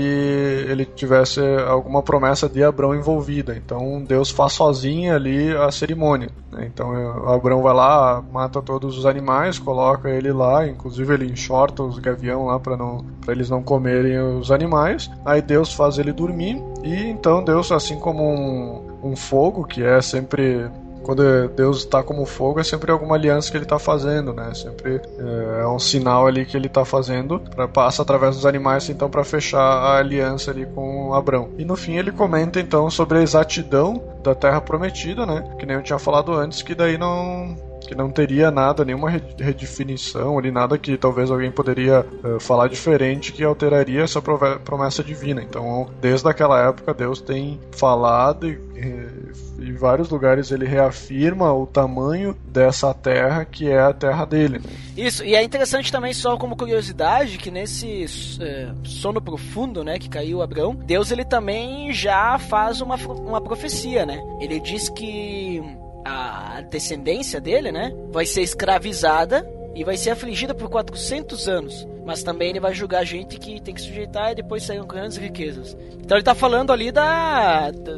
[0.68, 3.57] ele tivesse alguma promessa de Abraão envolvida.
[3.57, 6.28] Então Deus faz sozinho ali a cerimônia.
[6.53, 6.70] Né?
[6.72, 11.99] Então Abraão vai lá, mata todos os animais, coloca ele lá, inclusive ele enxorta os
[11.99, 15.11] gavião lá para não para eles não comerem os animais.
[15.24, 20.01] Aí Deus faz ele dormir e então Deus, assim como um, um fogo que é
[20.01, 20.70] sempre
[21.03, 24.53] quando Deus está como fogo, é sempre alguma aliança que ele está fazendo, né?
[24.55, 28.88] Sempre é, é, um sinal ali que ele está fazendo, pra, passa através dos animais,
[28.88, 31.51] então, para fechar a aliança ali com Abraão.
[31.59, 35.44] E no fim ele comenta então sobre a exatidão da terra prometida, né?
[35.59, 37.57] Que nem eu tinha falado antes, que daí não
[37.87, 43.33] que não teria nada, nenhuma redefinição ali, nada que talvez alguém poderia uh, falar diferente
[43.33, 45.43] que alteraria essa promessa divina.
[45.43, 51.66] Então, desde aquela época, Deus tem falado e, e, em vários lugares ele reafirma o
[51.66, 54.61] tamanho dessa terra que é a terra dele.
[54.97, 58.07] Isso, e é interessante também, só como curiosidade, que nesse
[58.41, 64.05] é, sono profundo, né, que caiu Abraão, Deus ele também já faz uma, uma profecia,
[64.05, 64.20] né?
[64.41, 65.62] Ele diz que
[66.09, 71.86] a descendência dele, né, vai ser escravizada e vai ser afligida por 400 anos.
[72.04, 75.18] Mas também ele vai julgar gente que tem que sujeitar e depois sair com grandes
[75.18, 75.76] riquezas.
[76.00, 77.96] Então ele está falando ali da, da,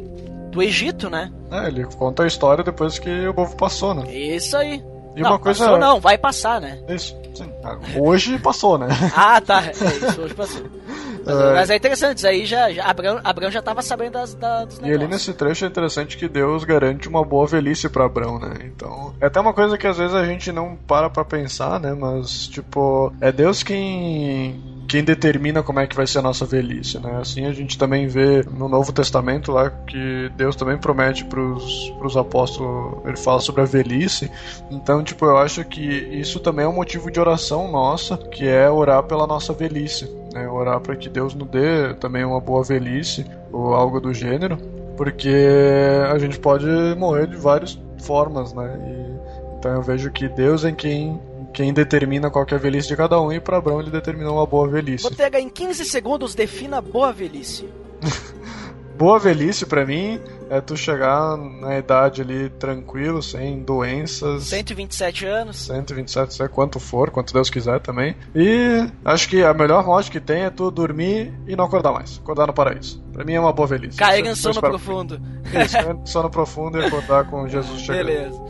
[0.51, 1.31] do Egito, né?
[1.49, 4.13] É, ele conta a história depois que o povo passou, né?
[4.13, 4.83] Isso aí.
[5.15, 5.65] E não, uma coisa...
[5.65, 6.79] passou não, vai passar, né?
[6.87, 7.51] Isso, sim.
[7.99, 8.87] Hoje passou, né?
[9.15, 9.63] ah, tá.
[9.65, 10.61] É isso, hoje passou.
[11.25, 14.33] Mas é, mas é interessante, isso aí já, já Abraão, Abraão já estava sabendo das,
[14.33, 14.87] das, dos negócios.
[14.89, 18.53] E ali nesse trecho é interessante que Deus garante uma boa velhice para Abraão, né?
[18.65, 21.93] Então, é até uma coisa que às vezes a gente não para pra pensar, né?
[21.93, 24.59] Mas, tipo, é Deus quem
[24.91, 27.19] quem determina como é que vai ser a nossa velhice, né?
[27.21, 32.17] Assim a gente também vê no Novo Testamento lá que Deus também promete para os
[32.17, 34.29] apóstolos, ele fala sobre a velhice.
[34.69, 38.69] Então, tipo, eu acho que isso também é um motivo de oração nossa, que é
[38.69, 40.45] orar pela nossa velhice, né?
[40.49, 44.57] Orar para que Deus nos dê também uma boa velhice ou algo do gênero,
[44.97, 45.33] porque
[46.11, 46.65] a gente pode
[46.97, 48.77] morrer de várias formas, né?
[48.85, 51.17] E, então eu vejo que Deus é quem
[51.53, 54.45] quem determina qual é a velhice de cada um, e para Abraão ele determinou uma
[54.45, 55.03] boa velhice.
[55.03, 57.67] Botega, em 15 segundos, defina boa velhice.
[58.97, 60.21] boa velhice para mim
[60.51, 64.43] é tu chegar na idade ali tranquilo, sem doenças.
[64.43, 65.65] 127 anos.
[65.65, 68.17] 127, sei quanto for, quanto Deus quiser também.
[68.35, 72.19] E acho que a melhor morte que tem é tu dormir e não acordar mais.
[72.21, 73.01] Acordar no paraíso.
[73.13, 73.97] Pra mim é uma boa velhice.
[73.97, 75.21] Carrega em sono profundo.
[75.45, 75.77] Isso,
[76.11, 78.05] sono profundo e acordar com Jesus chegando.
[78.05, 78.41] Beleza.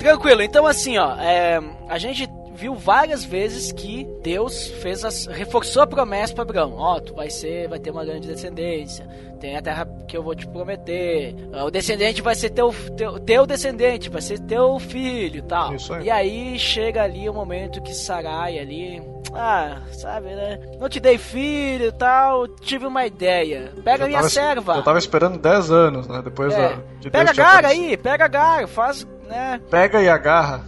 [0.00, 5.82] Tranquilo, então assim, ó, é, a gente viu várias vezes que Deus fez as, reforçou
[5.82, 6.74] a promessa para Abraão.
[6.76, 9.06] Ó, oh, tu vai ser, vai ter uma grande descendência.
[9.38, 11.34] Tem a terra que eu vou te prometer.
[11.64, 15.72] O descendente vai ser teu, teu, teu descendente, vai ser teu filho, tal.
[15.72, 16.04] Aí.
[16.04, 19.02] E aí chega ali o momento que Sarai ali,
[19.34, 20.58] ah, sabe, né?
[20.80, 22.48] Não te dei filho, tal.
[22.48, 23.72] Tive uma ideia.
[23.84, 24.76] Pega a minha tava, serva.
[24.76, 26.22] Eu tava esperando 10 anos, né?
[26.24, 26.56] Depois é.
[26.56, 29.60] da, de Pega a Gara aí, pega a Gara, faz, né?
[29.70, 30.64] Pega e agarra.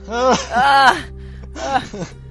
[0.52, 0.94] ah.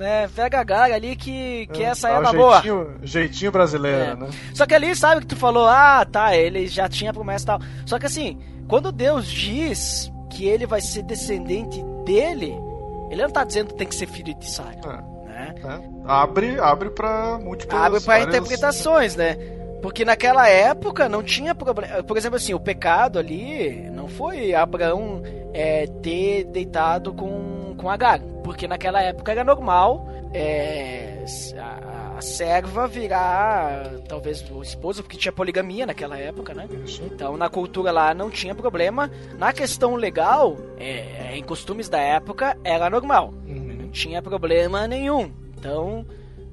[0.00, 2.62] Né, pega a galha ali que, que é, essa é uma boa.
[3.02, 4.16] Jeitinho brasileiro, é.
[4.16, 4.30] né?
[4.54, 7.60] Só que ali, sabe que tu falou, ah, tá, ele já tinha promessa e tal.
[7.84, 12.58] Só que assim, quando Deus diz que ele vai ser descendente dele,
[13.10, 15.04] ele não tá dizendo que tem que ser filho de Sara.
[15.26, 15.28] É.
[15.28, 15.54] Né?
[15.62, 15.80] É.
[16.06, 19.36] Abre, abre pra múltiplas Abre pra interpretações, né?
[19.82, 22.02] Porque naquela época não tinha problema.
[22.02, 28.20] Por exemplo, assim, o pecado ali não foi Abraão é, ter deitado com, com Agar.
[28.42, 31.24] Porque naquela época era normal é,
[31.58, 36.68] a, a, serva virar talvez o esposo, porque tinha poligamia naquela época, né?
[37.02, 39.10] Então na cultura lá não tinha problema.
[39.38, 43.34] Na questão legal, é, em costumes da época, era normal.
[43.46, 43.78] Uhum.
[43.82, 45.32] Não tinha problema nenhum.
[45.58, 46.06] Então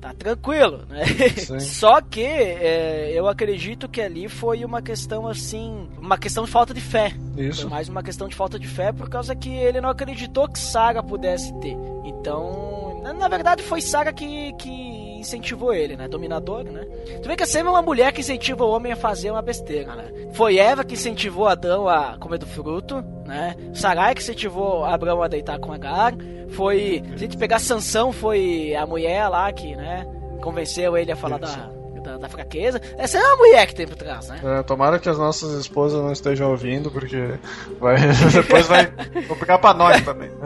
[0.10, 1.04] tá tranquilo, né?
[1.60, 6.74] Só que é, eu acredito que ali foi uma questão assim, uma questão de falta
[6.74, 7.14] de fé.
[7.38, 7.62] Isso.
[7.62, 10.60] Foi mais uma questão de falta de fé por causa que ele não acreditou que
[10.60, 11.78] Sara pudesse ter.
[12.04, 14.97] Então, na, na verdade foi Sara que, que
[15.28, 16.08] incentivou ele, né?
[16.08, 16.86] Dominador, né?
[17.22, 19.96] Tu vê que é sempre uma mulher que incentiva o homem a fazer uma besteira,
[19.96, 20.12] né?
[20.34, 23.56] Foi Eva que incentivou Adão a comer do fruto, né?
[23.74, 26.14] Sarai que incentivou Abraão a deitar com Agar.
[26.50, 30.08] Foi, se a gente pegar Sansão, foi a mulher lá que, né?
[30.42, 31.70] Convenceu ele a falar da,
[32.02, 32.82] da, da fraqueza.
[32.98, 34.40] Essa é uma mulher que tem por trás, né?
[34.42, 37.38] É, tomara que as nossas esposas não estejam ouvindo, porque
[37.80, 37.98] vai,
[38.34, 38.90] depois vai
[39.28, 40.30] complicar pra nós também.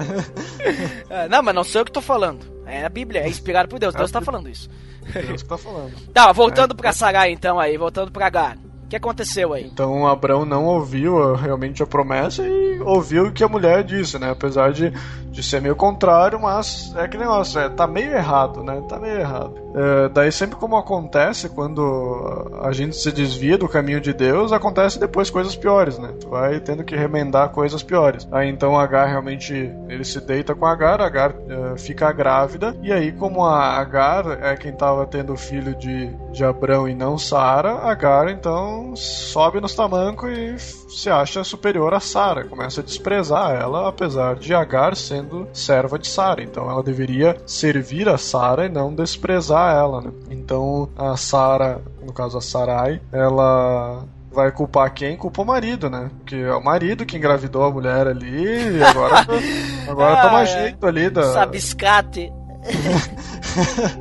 [1.09, 2.39] É, não, mas não sou eu que tô falando.
[2.71, 3.93] É a Bíblia, é inspirado por Deus.
[3.95, 4.69] Deus tá falando isso.
[5.13, 5.91] Deus que tá falando.
[6.13, 8.57] Tá, voltando pra Sarai então aí, voltando pra Agar.
[8.85, 9.65] O que aconteceu aí?
[9.65, 14.19] Então Abraão não ouviu a- realmente a promessa e ouviu o que a mulher disse,
[14.19, 14.29] né?
[14.31, 14.91] Apesar de,
[15.31, 18.83] de ser meio contrário, mas é que negócio, é, tá meio errado, né?
[18.87, 19.55] Tá meio errado.
[19.73, 24.99] É, daí sempre como acontece quando a gente se desvia do caminho de Deus, acontece
[24.99, 26.13] depois coisas piores, né?
[26.19, 28.27] Tu vai tendo que remendar coisas piores.
[28.31, 29.53] Aí então Agar realmente,
[29.87, 34.55] ele se deita com Agar, Agar é, fica grávida, e aí como a Agar é
[34.57, 39.73] quem tava tendo o filho de, de Abrão e não Sara, Agar então sobe nos
[39.73, 40.59] tamancos e
[40.91, 45.20] se acha superior a Sara, começa a desprezar ela, apesar de Agar sendo
[45.53, 46.41] serva de Sara.
[46.43, 50.11] Então ela deveria servir a Sara e não desprezar ela, né?
[50.29, 55.17] Então a Sara, no caso a Sarai, ela vai culpar quem?
[55.17, 56.09] Culpa o marido, né?
[56.19, 59.25] Porque é o marido que engravidou a mulher ali e agora,
[59.89, 60.45] agora Ah, toma é.
[60.45, 62.31] jeito ali da, Sabiscate.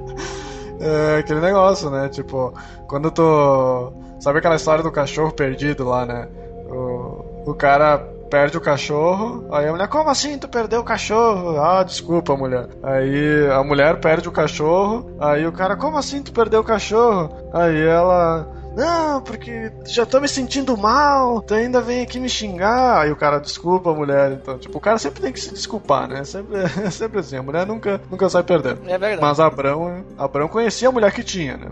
[0.81, 2.09] é aquele negócio, né?
[2.09, 2.55] Tipo,
[2.87, 3.93] quando tu.
[4.21, 6.29] Sabe aquela história do cachorro perdido lá, né?
[6.69, 11.61] O, o cara perde o cachorro, aí a mulher, como assim tu perdeu o cachorro?
[11.61, 12.69] Ah, desculpa, mulher.
[12.83, 17.35] Aí a mulher perde o cachorro, aí o cara, como assim tu perdeu o cachorro?
[17.53, 18.49] Aí ela.
[18.77, 23.03] Não, porque já tô me sentindo mal, tu ainda vem aqui me xingar.
[23.03, 24.31] Aí o cara, desculpa, mulher.
[24.33, 26.23] Então, tipo, o cara sempre tem que se desculpar, né?
[26.23, 28.83] Sempre, é sempre assim, a mulher nunca, nunca sai perdendo.
[28.87, 29.21] É verdade.
[29.21, 31.67] Mas Abrão, Abrão conhecia a mulher que tinha, né?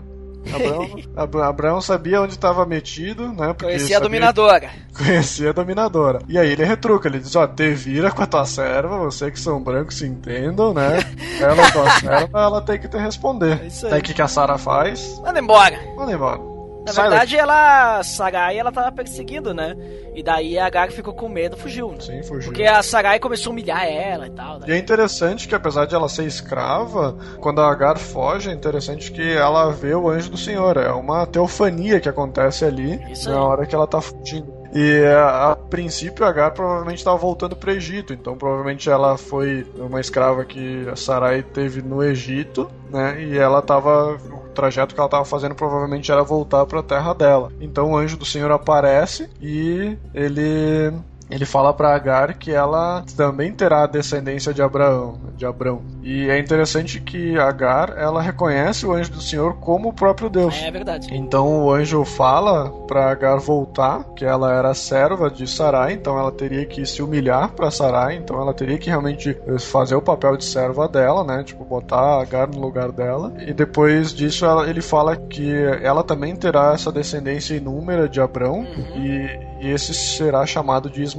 [0.53, 3.53] Abrão, Ab- Abrão sabia onde estava metido, né?
[3.59, 4.69] Conhecia a dominadora.
[4.97, 6.21] Conhecia a dominadora.
[6.27, 9.39] E aí ele retruca, ele diz, ó, te vira com a tua serva, você que
[9.39, 10.99] são brancos se entendam, né?
[11.39, 13.59] Ela é tua serva, ela tem que te responder.
[13.63, 13.91] É isso aí.
[13.91, 15.19] Daí o que, que a Sara faz?
[15.21, 15.79] Manda embora.
[15.95, 16.39] Manda embora.
[16.85, 19.75] Na Sai verdade, ela, Sarai, ela tava perseguindo, né?
[20.15, 21.91] E daí a Agar ficou com medo e fugiu.
[21.91, 21.99] né?
[21.99, 22.45] Sim, fugiu.
[22.51, 24.57] Porque a Sarai começou a humilhar ela e tal.
[24.57, 24.75] E Né?
[24.75, 29.33] é interessante que apesar de ela ser escrava, quando a Agar foge, é interessante que
[29.35, 30.77] ela vê o anjo do Senhor.
[30.77, 33.41] É uma teofania que acontece ali Isso na aí.
[33.41, 34.58] hora que ela tá fugindo.
[34.73, 39.99] E a, a princípio Agar provavelmente estava voltando para Egito, então provavelmente ela foi uma
[39.99, 43.21] escrava que a Sarai teve no Egito, né?
[43.23, 47.13] E ela tava o trajeto que ela estava fazendo provavelmente era voltar para a terra
[47.13, 47.51] dela.
[47.59, 50.93] Então o anjo do Senhor aparece e ele
[51.29, 55.81] ele fala para Agar que ela também terá descendência de Abraão, de Abrão.
[56.03, 60.55] E é interessante que Agar, ela reconhece o anjo do Senhor como o próprio Deus.
[60.63, 61.07] É verdade.
[61.11, 66.31] Então o anjo fala para Agar voltar, que ela era serva de Sarai, então ela
[66.31, 70.45] teria que se humilhar para Sarai, então ela teria que realmente fazer o papel de
[70.45, 71.43] serva dela, né?
[71.43, 73.31] Tipo, botar Agar no lugar dela.
[73.45, 75.53] E depois disso ela- ele fala que
[75.83, 78.65] ela também terá essa descendência inúmera de Abrão,
[78.95, 81.18] e, e esse será chamado de Ismael.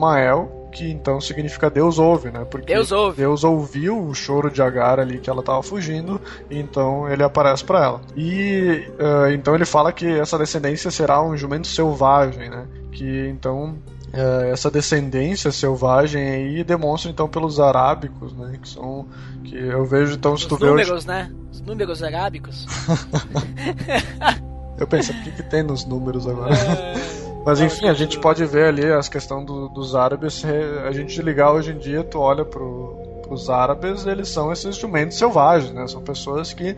[0.72, 2.44] Que então significa Deus ouve, né?
[2.48, 3.16] Porque Deus ouve.
[3.16, 7.84] Deus ouviu o choro de Agar ali que ela estava fugindo, então ele aparece para
[7.84, 8.00] ela.
[8.16, 12.68] E eh, então ele fala que essa descendência será um jumento selvagem, né?
[12.92, 13.76] Que então
[14.12, 18.56] eh, essa descendência selvagem aí demonstra então pelos arábicos, né?
[18.62, 19.06] Que são
[19.42, 21.32] que eu vejo então se Os tu vê hoje, números, né?
[21.50, 22.66] Os números arábicos.
[24.78, 26.54] eu pensei o que, que tem nos números agora.
[27.44, 30.44] Mas enfim, a gente pode ver ali as questões do- dos árabes.
[30.86, 35.16] A gente ligar hoje em dia, tu olha pro, pros árabes, eles são esses jumentos
[35.16, 35.86] selvagens, né?
[35.86, 36.76] São pessoas que,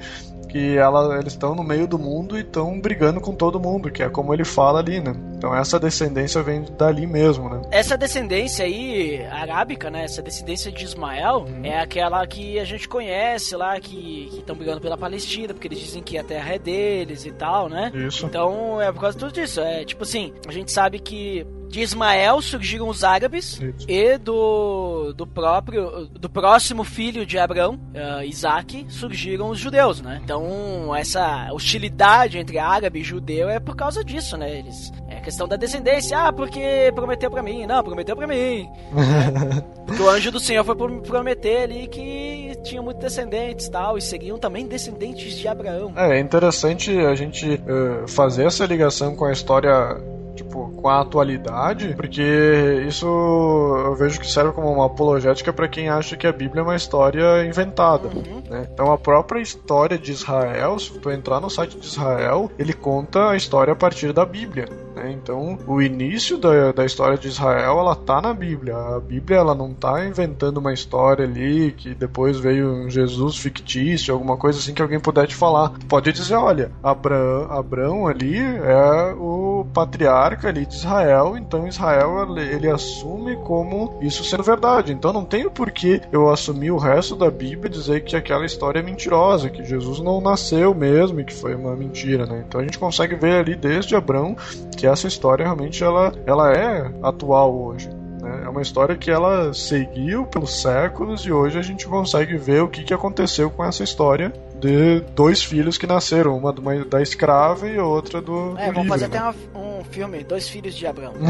[0.52, 4.02] que ela, eles estão no meio do mundo e estão brigando com todo mundo, que
[4.02, 5.14] é como ele fala ali, né?
[5.34, 7.62] Então essa descendência vem dali mesmo, né?
[7.70, 10.04] Essa descendência aí, arábica, né?
[10.04, 11.64] Essa descendência de Ismael Uhum.
[11.64, 16.02] é aquela que a gente conhece lá, que estão brigando pela Palestina, porque eles dizem
[16.02, 17.90] que a terra é deles e tal, né?
[17.94, 18.26] Isso.
[18.26, 19.58] Então é por causa de tudo isso.
[19.60, 23.58] É tipo assim, a gente sabe que de Ismael surgiram os árabes
[23.88, 30.20] e do, do próprio do próximo filho de Abraão, eh, Isaac, surgiram os judeus, né?
[30.22, 34.58] Então essa hostilidade entre árabe e judeu é por causa disso, né?
[34.58, 36.18] Eles é questão da descendência.
[36.18, 37.64] Ah, porque prometeu pra mim.
[37.64, 38.68] Não, prometeu pra mim.
[39.86, 44.38] porque o anjo do Senhor foi prometer ali que tinha muitos descendentes tal, e seriam
[44.38, 45.92] também descendentes de Abraão.
[45.96, 49.96] É, é interessante a gente uh, fazer essa ligação com a história
[50.34, 55.88] tipo, com a atualidade, porque isso eu vejo que serve como uma apologética para quem
[55.88, 58.08] acha que a Bíblia é uma história inventada.
[58.08, 58.42] Uhum.
[58.48, 58.68] Né?
[58.72, 63.30] Então a própria história de Israel, se tu entrar no site de Israel, ele conta
[63.30, 64.66] a história a partir da Bíblia.
[65.02, 65.12] Né?
[65.12, 68.76] Então o início da, da história de Israel ela tá na Bíblia.
[68.76, 74.14] A Bíblia ela não tá inventando uma história ali que depois veio um Jesus fictício,
[74.14, 75.72] alguma coisa assim que alguém puder te falar.
[75.88, 82.68] Pode dizer, olha, Abraão, Abraão ali é o patriarca ali de Israel, então Israel ele,
[82.70, 84.92] assume como isso sendo verdade.
[84.92, 88.46] Então não tem por que eu assumir o resto da Bíblia e dizer que aquela
[88.46, 92.44] história é mentirosa, que Jesus não nasceu mesmo e que foi uma mentira, né?
[92.46, 94.36] Então a gente consegue ver ali desde Abraão
[94.76, 97.88] que essa história realmente ela, ela é atual hoje.
[98.20, 98.42] Né?
[98.44, 102.68] É uma história que ela seguiu pelos séculos e hoje a gente consegue ver o
[102.68, 106.52] que, que aconteceu com essa história de dois filhos que nasceram, uma
[106.84, 108.56] da escrava e outra do.
[108.56, 109.18] É, do vamos fazer né?
[109.18, 111.14] até um filme, Dois Filhos de Abraão.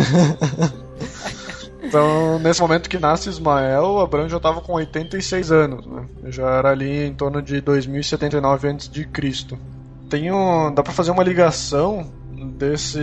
[1.85, 6.07] Então, nesse momento que nasce Ismael, Abraão já estava com 86 anos, né?
[6.27, 9.59] Já era ali em torno de 2079 a.C.
[10.09, 12.11] Tem um, dá para fazer uma ligação
[12.63, 13.03] desse,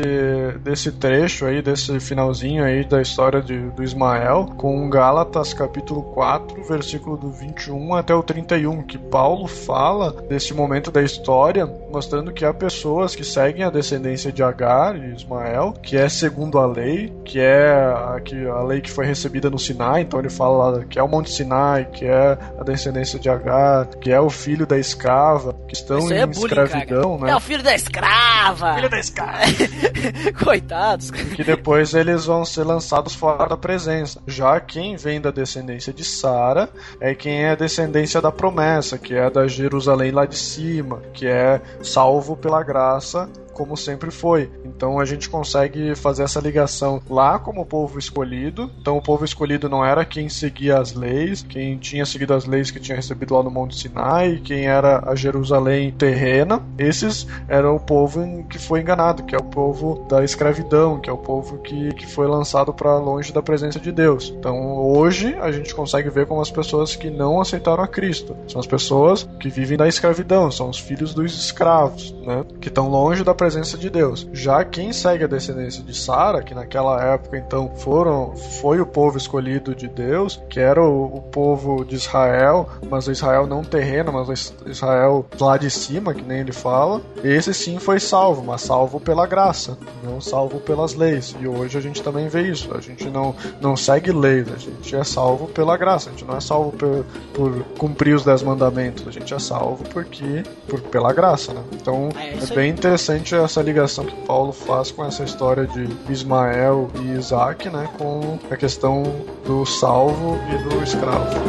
[0.63, 6.63] desse trecho aí, desse finalzinho aí da história de, do Ismael, com Gálatas capítulo 4,
[6.63, 12.45] versículo do 21 até o 31, que Paulo fala desse momento da história, mostrando que
[12.45, 17.13] há pessoas que seguem a descendência de Agar e Ismael, que é segundo a lei,
[17.25, 20.97] que é a, que, a lei que foi recebida no Sinai, então ele fala que
[20.97, 24.77] é o Monte Sinai, que é a descendência de Agar, que é o filho da
[24.77, 27.25] escrava, que estão em é bullying, escravidão, cara.
[27.25, 27.31] né?
[27.31, 28.75] É o filho da escrava!
[28.75, 29.48] Filho da escrava!
[30.43, 31.11] Coitados.
[31.11, 34.21] Que depois eles vão ser lançados fora da presença.
[34.27, 36.69] Já quem vem da descendência de Sara
[36.99, 41.61] é quem é descendência da promessa, que é da Jerusalém lá de cima, que é
[41.81, 43.29] salvo pela graça
[43.59, 44.49] como sempre foi.
[44.63, 48.71] Então a gente consegue fazer essa ligação lá como povo escolhido.
[48.79, 52.71] Então o povo escolhido não era quem seguia as leis, quem tinha seguido as leis
[52.71, 56.63] que tinha recebido lá no Monte Sinai, quem era a Jerusalém terrena.
[56.77, 61.13] Esses eram o povo que foi enganado, que é o povo da escravidão, que é
[61.13, 64.33] o povo que, que foi lançado para longe da presença de Deus.
[64.39, 68.59] Então hoje a gente consegue ver como as pessoas que não aceitaram a Cristo são
[68.59, 72.45] as pessoas que vivem da escravidão, são os filhos dos escravos, né?
[72.61, 74.27] Que estão longe da presença presença de Deus.
[74.31, 79.17] Já quem segue a descendência de Sara, que naquela época então foram foi o povo
[79.17, 84.13] escolhido de Deus, que era o, o povo de Israel, mas o Israel não terreno,
[84.13, 87.01] mas o Israel lá de cima, que nem ele fala.
[87.23, 91.35] Esse sim foi salvo, mas salvo pela graça, não salvo pelas leis.
[91.41, 92.69] E hoje a gente também vê isso.
[92.77, 96.09] A gente não, não segue leis, a gente é salvo pela graça.
[96.09, 99.83] A gente não é salvo por, por cumprir os dez mandamentos, a gente é salvo
[99.85, 101.63] porque por, pela graça, né?
[101.73, 106.89] Então é, é bem interessante essa ligação que Paulo faz com essa história de Ismael
[107.01, 109.03] e Isaac, né, com a questão
[109.45, 111.39] do salvo e do escravo.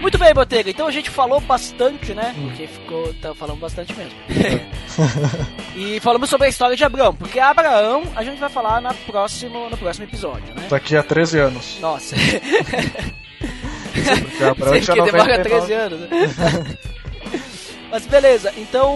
[0.00, 0.70] Muito bem, Botega.
[0.70, 2.34] Então a gente falou bastante, né?
[2.40, 3.12] Porque ficou.
[3.14, 4.14] Tá falando bastante mesmo.
[5.76, 7.12] e falamos sobre a história de Abraão.
[7.14, 10.68] Porque Abraão a gente vai falar na próximo, no próximo episódio, né?
[10.70, 11.78] Daqui a 13 anos.
[11.80, 12.14] Nossa.
[14.54, 16.08] Branca que demora 13 anos, né?
[17.90, 18.94] Mas beleza, então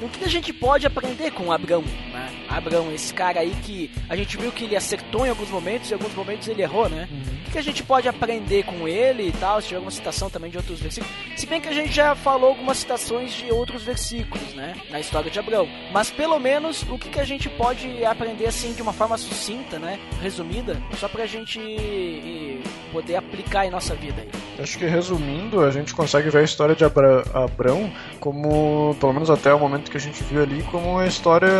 [0.00, 1.82] o que a gente pode aprender com o Abrão?
[1.82, 2.30] Né?
[2.48, 5.92] Abrão, esse cara aí que a gente viu que ele acertou em alguns momentos e
[5.92, 7.08] em alguns momentos ele errou, né?
[7.10, 7.40] Uhum.
[7.48, 9.60] O que a gente pode aprender com ele e tal?
[9.60, 11.14] Se tiver alguma citação também de outros versículos.
[11.36, 14.74] Se bem que a gente já falou algumas citações de outros versículos, né?
[14.90, 15.68] Na história de Abrão.
[15.92, 19.98] Mas pelo menos o que a gente pode aprender assim de uma forma sucinta, né?
[20.22, 21.58] Resumida, só pra gente
[22.92, 24.28] poder aplicar em nossa vida aí.
[24.58, 29.30] Acho que resumindo, a gente consegue ver a história de Abra Abrão como, pelo menos
[29.30, 31.50] até o momento que a gente viu ali, como uma história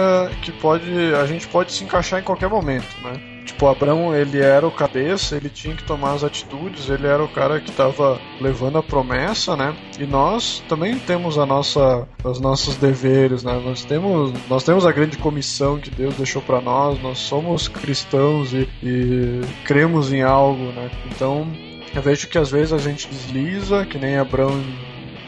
[0.43, 3.30] que pode, a gente pode se encaixar em qualquer momento, né?
[3.45, 7.28] Tipo, Abrão, ele era o cabeça, ele tinha que tomar as atitudes, ele era o
[7.28, 9.74] cara que estava levando a promessa, né?
[9.99, 13.61] E nós também temos a nossa, os nossos deveres, né?
[13.64, 18.53] Nós temos, nós temos a grande comissão que Deus deixou para nós, nós somos cristãos
[18.53, 20.91] e, e cremos em algo, né?
[21.07, 21.47] Então,
[21.95, 24.62] eu vejo que às vezes a gente desliza, que nem Abraão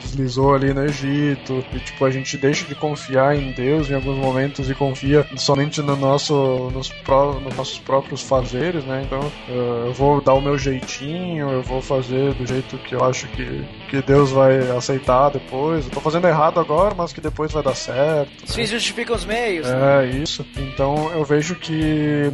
[0.02, 4.18] deslizou ali no Egito, e tipo, a gente deixa de confiar em Deus em alguns
[4.18, 9.02] momentos e confia somente no nosso, nos, pró, nos nossos próprios fazeres, né?
[9.04, 13.04] Então uh, eu vou dar o meu jeitinho, eu vou fazer do jeito que eu
[13.04, 15.84] acho que, que Deus vai aceitar depois.
[15.84, 18.30] Eu tô fazendo errado agora, mas que depois vai dar certo.
[18.44, 19.66] Os fins justificam os meios.
[19.66, 20.44] É, isso.
[20.56, 22.32] Então eu vejo que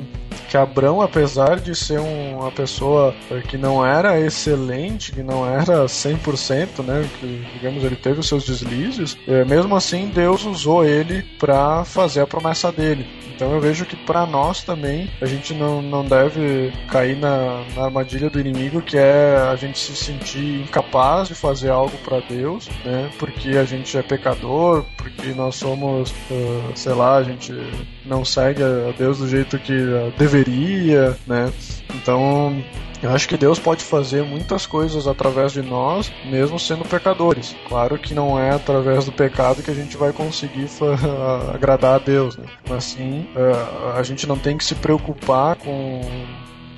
[0.49, 3.15] que Abrão, apesar de ser um, uma pessoa
[3.49, 8.45] que não era excelente, que não era 100%, né, que digamos ele teve os seus
[8.45, 13.07] deslizes, é, mesmo assim Deus usou ele para fazer a promessa dele.
[13.35, 17.85] Então eu vejo que para nós também a gente não, não deve cair na, na,
[17.85, 22.69] armadilha do inimigo, que é a gente se sentir incapaz de fazer algo para Deus,
[22.85, 23.09] né?
[23.17, 27.53] Porque a gente é pecador, porque nós somos, uh, sei lá, a gente
[28.09, 29.75] não segue a Deus do jeito que
[30.17, 31.53] deveria, né?
[31.95, 32.63] Então
[33.03, 37.55] eu acho que Deus pode fazer muitas coisas através de nós, mesmo sendo pecadores.
[37.69, 40.69] Claro que não é através do pecado que a gente vai conseguir
[41.55, 42.47] agradar a Deus, né?
[42.69, 46.01] mas sim uh, a gente não tem que se preocupar com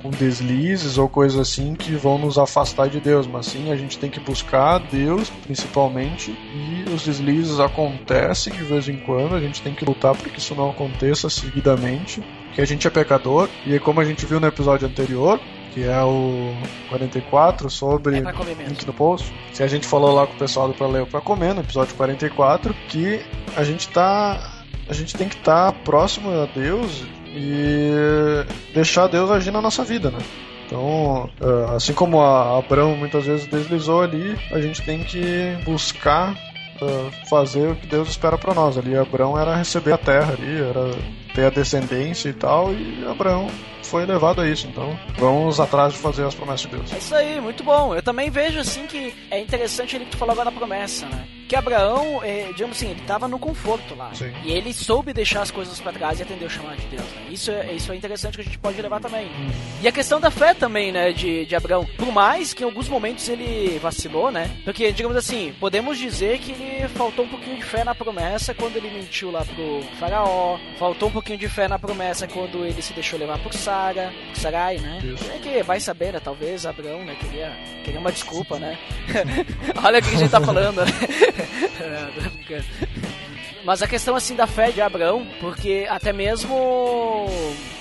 [0.01, 3.97] com deslizes ou coisas assim que vão nos afastar de Deus, mas sim a gente
[3.97, 9.61] tem que buscar Deus principalmente e os deslizes acontecem de vez em quando, a gente
[9.61, 12.23] tem que lutar para que isso não aconteça seguidamente,
[12.53, 15.39] que a gente é pecador e como a gente viu no episódio anterior,
[15.73, 16.53] que é o
[16.89, 18.21] 44, sobre é
[18.67, 19.33] link no post.
[19.53, 21.95] Se a gente falou lá com o pessoal do Pra Ler Pra Comer, no episódio
[21.95, 23.21] 44, que
[23.55, 24.63] a gente tá.
[24.89, 29.83] A gente tem que estar tá próximo a Deus e deixar Deus agir na nossa
[29.83, 30.19] vida, né?
[30.65, 36.33] Então, é, assim como a Abraão muitas vezes deslizou ali, a gente tem que buscar
[36.81, 38.77] é, fazer o que Deus espera para nós.
[38.77, 40.91] Ali, Abraão era receber a terra ali, era
[41.35, 43.49] ter a descendência e tal, e Abraão
[43.83, 44.65] foi levado a isso.
[44.67, 46.93] Então, vamos atrás de fazer as promessas de Deus.
[46.93, 47.93] É isso aí, muito bom.
[47.93, 51.27] Eu também vejo assim que é interessante ele que tu falou agora da promessa, né?
[51.51, 54.15] Que Abraão, é, digamos assim, ele estava no conforto lá.
[54.15, 54.31] Sim.
[54.45, 57.03] E ele soube deixar as coisas para trás e atender o chamado de Deus.
[57.03, 57.27] Né?
[57.29, 59.27] Isso, é, isso é interessante que a gente pode levar também.
[59.27, 59.51] Hum.
[59.81, 61.85] E a questão da fé também, né, de, de Abraão.
[61.97, 64.49] Por mais que em alguns momentos ele vacilou, né?
[64.63, 68.77] Porque, digamos assim, podemos dizer que ele faltou um pouquinho de fé na promessa quando
[68.77, 70.57] ele mentiu lá pro faraó.
[70.79, 74.77] Faltou um pouquinho de fé na promessa quando ele se deixou levar por Sara, Sarai,
[74.77, 75.01] né?
[75.03, 75.29] Isso.
[75.29, 76.21] É que vai saber, né?
[76.23, 77.13] Talvez Abraão, né?
[77.19, 77.51] Queria,
[77.83, 78.79] queria uma desculpa, né?
[79.83, 81.40] Olha o que a gente tá falando, né?
[83.63, 87.27] Mas a questão assim da fé de Abraão, porque até mesmo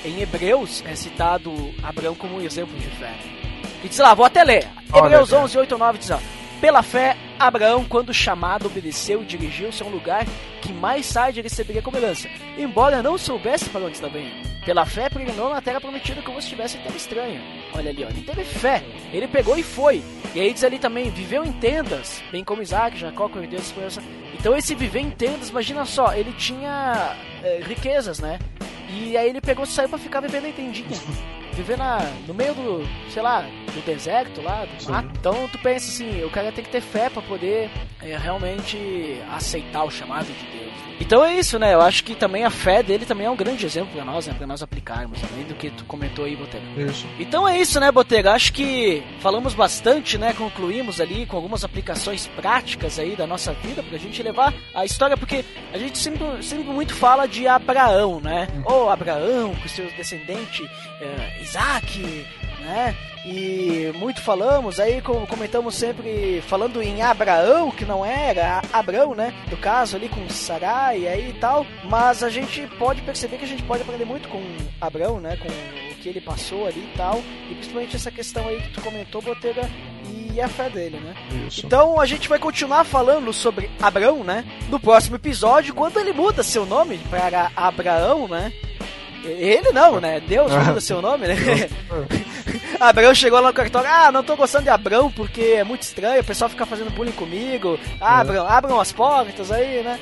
[0.05, 1.53] em Hebreus é citado
[1.83, 3.15] Abraão como um exemplo de fé.
[3.83, 4.69] E diz lá, vou até ler.
[4.95, 6.21] Hebreus 11, 8 9 diz lá.
[6.61, 10.27] Pela fé, Abraão, quando chamado, obedeceu e dirigiu-se a um lugar
[10.61, 14.47] que mais tarde receberia como herança, embora não soubesse para onde estava indo.
[14.67, 17.41] Pela fé, peregrinou na terra prometida como se estivesse em terra estranha.
[17.75, 20.03] Olha ali, ó, ele teve fé, ele pegou e foi.
[20.35, 24.03] E aí diz ali também, viveu em tendas, bem como Isaac, Jacó, com Deus, esperança.
[24.39, 28.39] Então esse viver em tendas, imagina só, ele tinha é, riquezas, né?
[28.91, 30.89] E aí ele pegou e saiu para ficar vivendo em tendinha
[31.55, 35.09] viver na, no meio do, sei lá, do deserto lá, do mato.
[35.19, 37.71] Então tu pensa assim, o cara tem que ter fé para poder
[38.03, 40.71] é, realmente aceitar o chamado de Deus.
[41.01, 41.73] Então é isso, né?
[41.73, 44.35] Eu acho que também a fé dele também é um grande exemplo para nós, né?
[44.37, 46.65] Para nós aplicarmos, além do que tu comentou aí, Botega.
[46.77, 47.07] Isso.
[47.19, 48.33] Então é isso, né, Botega?
[48.33, 50.35] Acho que falamos bastante, né?
[50.35, 55.17] Concluímos ali com algumas aplicações práticas aí da nossa vida pra gente levar a história,
[55.17, 55.43] porque
[55.73, 58.47] a gente sempre, sempre muito fala de Abraão, né?
[58.67, 60.69] Ou oh, Abraão, com seus descendentes,
[61.01, 62.27] é, Isaac,
[62.61, 62.97] né?
[63.25, 69.35] E muito falamos, aí comentamos sempre falando em Abraão, que não era Abraão, né?
[69.49, 71.67] Do caso ali com Sarai aí e tal.
[71.85, 74.43] Mas a gente pode perceber que a gente pode aprender muito com
[74.81, 75.37] Abraão, né?
[75.37, 77.23] Com o que ele passou ali e tal.
[77.51, 79.69] E principalmente essa questão aí que tu comentou, Botega,
[80.33, 81.15] e a fé dele, né?
[81.47, 81.67] Isso.
[81.67, 84.47] Então a gente vai continuar falando sobre Abraão, né?
[84.71, 88.51] No próximo episódio, quando ele muda seu nome para Abraão, né?
[89.23, 90.21] Ele não, né?
[90.21, 91.37] Deus muda seu nome, né?
[92.81, 96.23] Abrão chegou lá no cartório, ah, não tô gostando de Abrão porque é muito estranho,
[96.23, 97.79] o pessoal fica fazendo bullying comigo.
[98.01, 100.01] Ah, Abrão, abram as portas aí, né?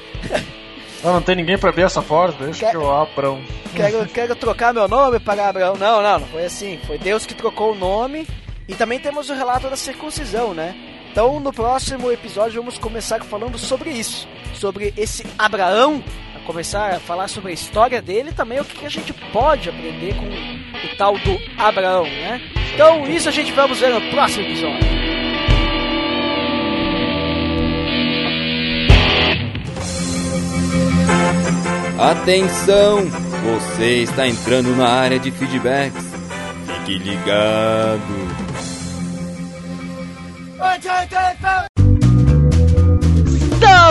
[1.02, 2.70] Não, não tem ninguém pra abrir essa porta, deixa Quer...
[2.70, 3.42] que eu Abrão.
[3.74, 5.74] Quero, quero trocar meu nome para Abrão.
[5.74, 6.78] Não, não, não foi assim.
[6.86, 8.26] Foi Deus que trocou o nome.
[8.68, 10.74] E também temos o relato da circuncisão, né?
[11.10, 14.28] Então, no próximo episódio, vamos começar falando sobre isso.
[14.54, 16.02] Sobre esse Abraão
[16.48, 20.14] começar a falar sobre a história dele e também o que a gente pode aprender
[20.14, 22.40] com o tal do Abraão, né?
[22.72, 24.88] Então isso a gente vamos ver no próximo episódio.
[31.98, 33.04] Atenção!
[33.44, 36.02] Você está entrando na área de feedbacks.
[36.64, 38.48] Fique ligado.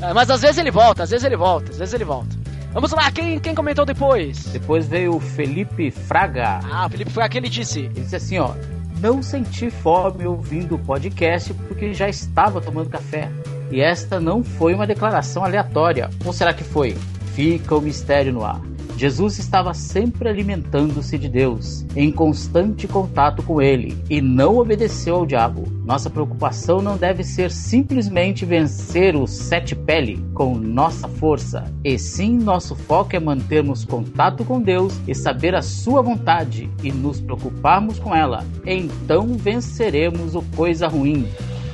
[0.00, 2.34] É, Mas às vezes ele volta, às vezes ele volta, às vezes ele volta.
[2.72, 4.44] Vamos lá, quem, quem comentou depois?
[4.46, 6.58] Depois veio o Felipe Fraga.
[6.64, 7.80] Ah, o Felipe aquele que disse.
[7.80, 8.54] Ele disse assim, ó.
[8.98, 13.30] Não senti fome ouvindo o podcast porque já estava tomando café.
[13.70, 16.08] E esta não foi uma declaração aleatória.
[16.24, 16.96] Ou será que foi?
[17.34, 18.60] Fica o mistério no ar.
[19.02, 25.26] Jesus estava sempre alimentando-se de Deus, em constante contato com Ele, e não obedeceu ao
[25.26, 25.64] diabo.
[25.84, 32.38] Nossa preocupação não deve ser simplesmente vencer o sete pele com nossa força, e sim
[32.38, 37.98] nosso foco é mantermos contato com Deus e saber a Sua vontade e nos preocuparmos
[37.98, 38.46] com ela.
[38.64, 41.26] Então venceremos o coisa ruim.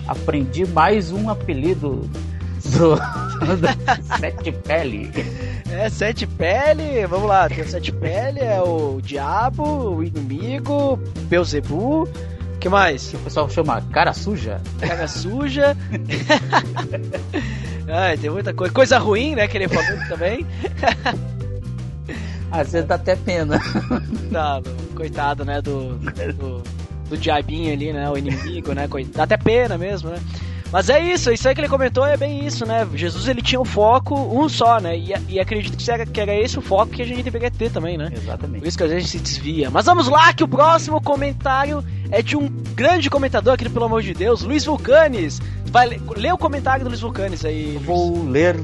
[0.06, 2.08] Aprendi mais um apelido
[2.78, 3.68] do, do
[4.18, 5.10] sete pele.
[5.70, 10.98] É, sete pele, vamos lá, tem o sete pele, é o diabo, o inimigo,
[11.28, 12.08] Beuzebu,
[12.60, 13.08] que mais?
[13.08, 14.60] que o pessoal chama cara suja.
[14.80, 15.76] Cara suja.
[17.90, 18.72] Ai, tem muita coisa.
[18.72, 20.46] Coisa ruim, né, que ele falou também.
[22.50, 23.60] Às vezes dá até pena.
[24.32, 24.60] Tá,
[24.94, 25.94] coitado, né, do,
[26.34, 26.62] do,
[27.08, 29.16] do diabinho ali, né, o inimigo, né, coitado.
[29.16, 30.18] Dá até pena mesmo, né.
[30.70, 32.86] Mas é isso, isso aí que ele comentou é bem isso, né?
[32.94, 34.96] Jesus ele tinha um foco, um só, né?
[34.98, 37.70] E, e acredito que era, que era esse o foco que a gente deveria ter
[37.70, 38.10] também, né?
[38.14, 38.60] Exatamente.
[38.60, 39.70] Por isso que às vezes se desvia.
[39.70, 44.02] Mas vamos lá, que o próximo comentário é de um grande comentador aqui Pelo Amor
[44.02, 45.40] de Deus, Luiz Vulcanes.
[45.66, 47.72] Vai ler, lê o comentário do Luiz Vulcanes aí.
[47.72, 47.82] Luiz.
[47.82, 48.56] Vou ler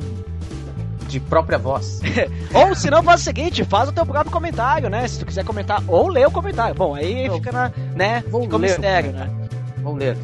[1.09, 2.01] de própria voz.
[2.53, 5.07] ou se não, faz o seguinte, faz o teu próprio comentário, né?
[5.09, 6.75] Se tu quiser comentar, ou lê o comentário.
[6.75, 8.23] Bom, aí Eu fica na, né?
[8.29, 8.69] vou fica um ler.
[8.69, 9.31] mistério, né?
[9.83, 10.17] Vou ler.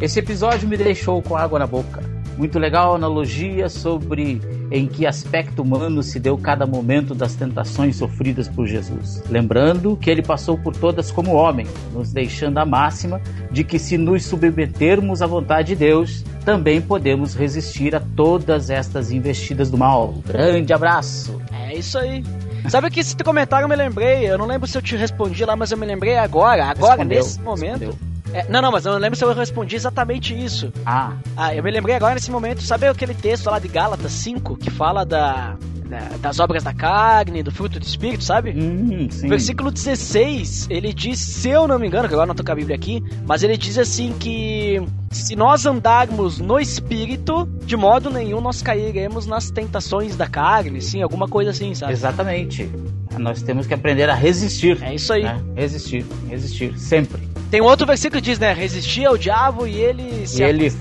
[0.00, 2.00] Esse episódio me deixou com água na boca.
[2.36, 4.40] Muito legal a analogia sobre
[4.70, 9.20] em que aspecto humano se deu cada momento das tentações sofridas por Jesus.
[9.28, 13.20] Lembrando que ele passou por todas como homem, nos deixando a máxima
[13.50, 19.10] de que se nos submetermos à vontade de Deus, também podemos resistir a todas estas
[19.10, 20.14] investidas do mal.
[20.24, 21.42] Grande abraço!
[21.52, 22.24] É isso aí.
[22.68, 25.56] Sabe que esse comentário eu me lembrei, eu não lembro se eu te respondi lá,
[25.56, 27.80] mas eu me lembrei agora, agora, Respondeu, nesse momento.
[27.80, 28.07] respondeu.
[28.32, 30.72] É, não, não, mas eu não lembro se eu respondi exatamente isso.
[30.84, 34.56] Ah, Ah, eu me lembrei agora nesse momento, sabe aquele texto lá de Gálatas 5
[34.56, 35.56] que fala da,
[35.86, 38.50] da- das obras da carne, do fruto do espírito, sabe?
[38.50, 39.28] hum, sim.
[39.28, 42.54] Versículo 16, ele diz, se eu não me engano, que agora não tô com a
[42.54, 48.40] Bíblia aqui, mas ele diz assim que se nós andarmos no espírito, de modo nenhum
[48.40, 51.92] nós cairemos nas tentações da carne, sim, alguma coisa assim, sabe?
[51.92, 52.70] Exatamente.
[53.18, 54.78] Nós temos que aprender a resistir.
[54.82, 55.24] É isso aí.
[55.24, 55.40] né?
[55.56, 57.26] Resistir, resistir, sempre.
[57.50, 60.78] Tem outro versículo que diz, né, resistir ao diabo e ele se E ele fu-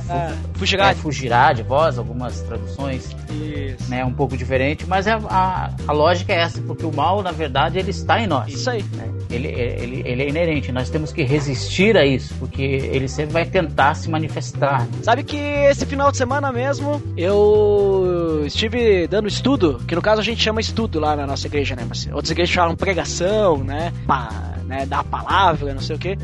[0.56, 0.92] fugirá.
[0.92, 3.90] É, fugirá de vós, algumas traduções, Isso.
[3.90, 7.32] né, um pouco diferente, mas é a, a lógica é essa, porque o mal, na
[7.32, 8.52] verdade, ele está em nós.
[8.54, 8.84] Isso aí.
[8.94, 9.08] né?
[9.30, 13.46] Ele, ele, ele é inerente, nós temos que resistir a isso, porque ele sempre vai
[13.46, 14.88] tentar se manifestar.
[15.04, 20.24] Sabe que esse final de semana mesmo eu estive dando estudo, que no caso a
[20.24, 21.86] gente chama estudo lá na nossa igreja, né?
[21.88, 23.92] Mas outras igrejas falam pregação, né?
[24.06, 24.30] Pa,
[24.68, 24.86] né?
[24.86, 26.18] Dar a palavra, não sei o que.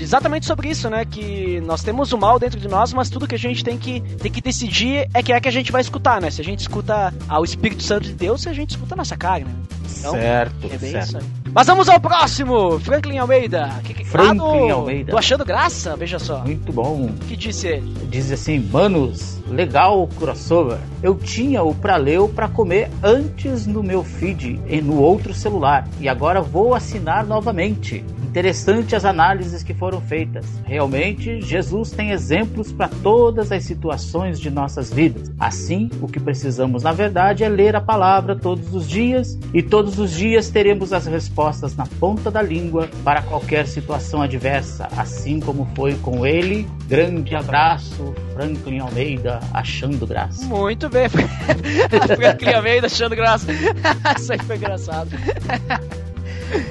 [0.00, 1.04] exatamente sobre isso, né?
[1.04, 4.00] Que nós temos o mal dentro de nós, mas tudo que a gente tem que,
[4.00, 6.30] tem que decidir é que é que a gente vai escutar, né?
[6.30, 9.16] Se a gente escuta ao Espírito Santo de Deus, se a gente escuta a nossa
[9.16, 9.77] carne, né?
[9.98, 11.04] Então, certo, é bem certo.
[11.06, 11.24] isso aí.
[11.54, 12.78] Mas vamos ao próximo!
[12.80, 13.70] Franklin Almeida.
[13.82, 14.36] Que, que, Franklin
[14.68, 15.12] do- Almeida.
[15.12, 16.44] do Achando Graça, veja só.
[16.44, 17.06] Muito bom.
[17.06, 17.92] O que disse ele?
[18.10, 20.78] Diz assim, manos, legal o crossover.
[21.02, 26.08] Eu tinha o Praleu para comer antes no meu feed e no outro celular e
[26.08, 28.04] agora vou assinar novamente.
[28.28, 30.44] Interessante as análises que foram feitas.
[30.64, 35.32] Realmente, Jesus tem exemplos para todas as situações de nossas vidas.
[35.40, 39.77] Assim, o que precisamos na verdade é ler a palavra todos os dias e todos
[39.86, 45.68] os dias teremos as respostas na ponta da língua para qualquer situação adversa, assim como
[45.74, 46.68] foi com ele.
[46.86, 50.44] Grande abraço, Franklin Almeida, achando graça.
[50.44, 51.08] Muito bem.
[52.16, 53.52] Franklin Almeida achando graça.
[54.18, 55.10] isso aí foi engraçado.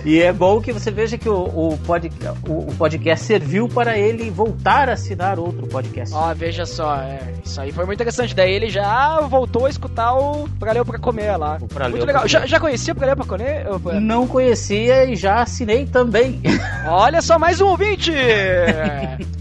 [0.05, 2.11] E é bom que você veja que o, o, pod-
[2.47, 6.13] o- o podcast serviu para ele voltar a assinar outro podcast.
[6.15, 8.35] Ó, veja só, é, isso aí foi muito interessante.
[8.35, 11.57] Daí ele já voltou a escutar o Praleu pra comer lá.
[11.61, 12.27] O Pra muito Pra legal.
[12.27, 12.49] Já, Comer.
[12.49, 13.65] já conhecia o Praleu pra comer?
[14.01, 16.41] Não conhecia e já assinei também.
[16.87, 18.11] Olha só, mais um ouvinte!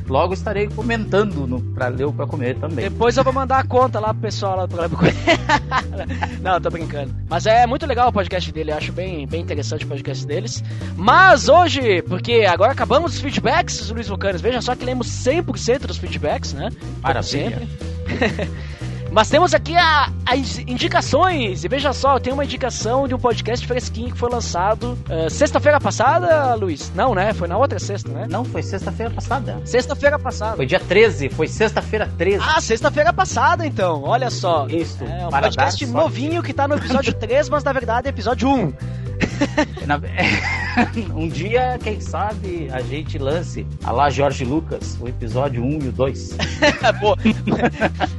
[0.08, 2.88] Logo estarei comentando no Pra Ler ou Pra Comer também.
[2.88, 5.14] Depois eu vou mandar a conta lá pro pessoal lá do Praleu pra comer.
[6.40, 7.12] Não, tô brincando.
[7.28, 10.62] Mas é muito legal o podcast dele, eu acho bem, bem interessante o podcast deles.
[10.96, 15.96] Mas hoje, porque agora acabamos os feedbacks, Luiz Vulcanes, veja só que lemos 100% dos
[15.96, 16.70] feedbacks, né?
[17.02, 17.62] Maravilha.
[18.06, 18.50] sempre.
[19.08, 21.64] Mas temos aqui a- as indicações.
[21.64, 25.30] E veja só, eu tenho uma indicação de um podcast fresquinho que foi lançado eh,
[25.30, 26.92] sexta-feira passada, Luiz.
[26.94, 27.32] Não, né?
[27.32, 28.26] Foi na outra sexta, né?
[28.28, 29.58] Não, foi sexta-feira passada.
[29.64, 30.56] Sexta-feira passada.
[30.56, 32.44] Foi dia 13, foi sexta-feira 13.
[32.46, 34.02] Ah, sexta-feira passada, então.
[34.02, 34.66] Olha só.
[34.68, 38.10] Isso, É um para podcast novinho que tá no episódio 3, mas na verdade é
[38.10, 38.72] episódio 1.
[41.14, 45.88] Um dia, quem sabe, a gente lance a lá Jorge Lucas, o episódio 1 e
[45.88, 46.36] o 2.
[47.00, 47.12] Pô,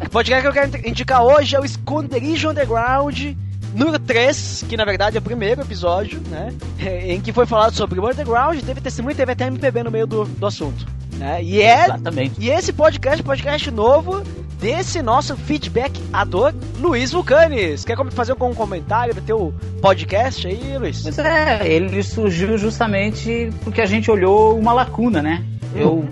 [0.06, 3.36] o podcast que eu quero indicar hoje é o Esconderijo Underground
[3.76, 6.52] número 3, que na verdade é o primeiro episódio, né?
[7.06, 10.08] Em que foi falado sobre o Underground, teve testemunho e teve até MPB no meio
[10.08, 10.86] do, do assunto.
[11.18, 11.44] Né?
[11.44, 11.86] E é.
[11.86, 12.36] Exatamente.
[12.40, 14.24] E esse podcast, podcast novo
[14.60, 17.86] desse nosso feedback-ador, Luiz Vulcanes.
[17.86, 21.04] Quer fazer algum comentário do teu podcast aí, Luiz?
[21.04, 25.46] Mas é, ele surgiu justamente porque a gente olhou uma lacuna, né?
[25.76, 26.08] Eu,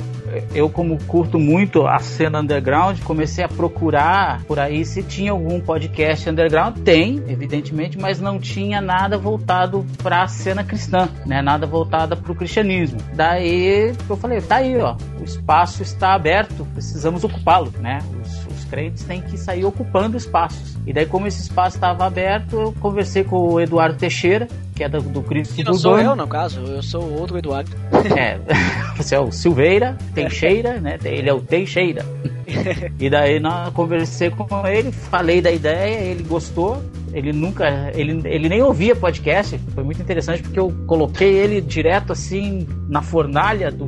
[0.53, 5.59] eu como curto muito a cena underground, comecei a procurar por aí se tinha algum
[5.59, 6.77] podcast underground.
[6.79, 11.41] Tem, evidentemente, mas não tinha nada voltado para a cena cristã, né?
[11.41, 12.99] Nada voltada para o cristianismo.
[13.13, 17.99] Daí eu falei, tá aí, ó, o espaço está aberto, precisamos ocupá-lo, né?
[18.21, 20.75] Os, crentes têm que sair ocupando espaços.
[20.85, 24.89] E daí, como esse espaço estava aberto, eu conversei com o Eduardo Teixeira, que é
[24.89, 27.71] do, do Cristo Que não sou eu, no caso, eu sou o outro Eduardo.
[28.15, 28.39] É,
[28.95, 30.97] você é o Silveira, Teixeira, né?
[31.03, 32.05] Ele é o Teixeira.
[32.99, 36.81] E daí nós conversei com ele, falei da ideia, ele gostou.
[37.11, 39.57] Ele nunca, ele, ele nem ouvia podcast.
[39.73, 43.87] Foi muito interessante porque eu coloquei ele direto assim na fornalha do,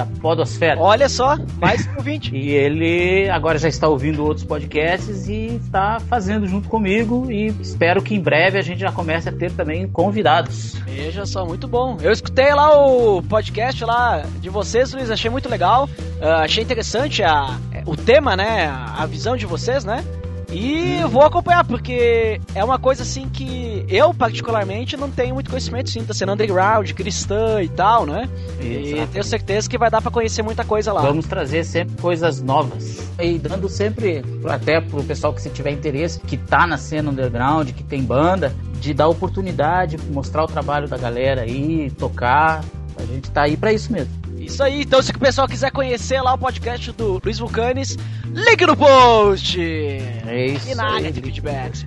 [0.00, 0.80] da podosfera.
[0.80, 2.30] Olha só, mais um ouvinte.
[2.40, 7.30] E ele agora já está ouvindo outros podcasts e está fazendo junto comigo.
[7.30, 10.74] E espero que em breve a gente já comece a ter também convidados.
[10.86, 11.98] Veja só, muito bom.
[12.00, 15.88] Eu escutei lá o podcast lá de vocês, Luiz, achei muito legal.
[16.20, 18.66] Ah, achei interessante a, o tema, né?
[18.68, 20.04] A visão de vocês, né?
[20.52, 25.90] E vou acompanhar, porque é uma coisa assim que eu, particularmente, não tenho muito conhecimento,
[25.90, 28.28] sim, tá sendo underground, cristã e tal, né?
[28.60, 29.12] E Exato.
[29.12, 31.02] tenho certeza que vai dar pra conhecer muita coisa lá.
[31.02, 33.08] Vamos trazer sempre coisas novas.
[33.20, 37.70] E dando sempre, até pro pessoal que se tiver interesse, que tá na cena underground,
[37.70, 42.64] que tem banda, de dar oportunidade, mostrar o trabalho da galera aí, tocar.
[42.96, 44.12] A gente tá aí pra isso mesmo.
[44.50, 47.96] Isso aí, então se o pessoal quiser conhecer lá o podcast do Luiz Vulcanes,
[48.26, 49.60] link no post!
[49.60, 51.86] É isso E na área de feedbacks.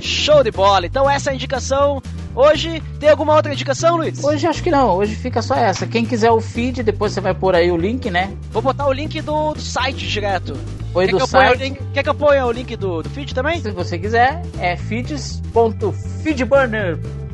[0.00, 0.86] Show de bola!
[0.86, 2.00] Então essa é a indicação.
[2.32, 4.22] Hoje, tem alguma outra indicação, Luiz?
[4.22, 5.84] Hoje acho que não, hoje fica só essa.
[5.84, 8.32] Quem quiser o feed, depois você vai pôr aí o link, né?
[8.52, 10.56] Vou botar o link do, do site direto.
[10.92, 11.58] Foi Quer do que, site.
[11.58, 13.60] link, quer que eu ponha o link do, do feed também?
[13.60, 17.25] Se você quiser, é feeds.feedburner.com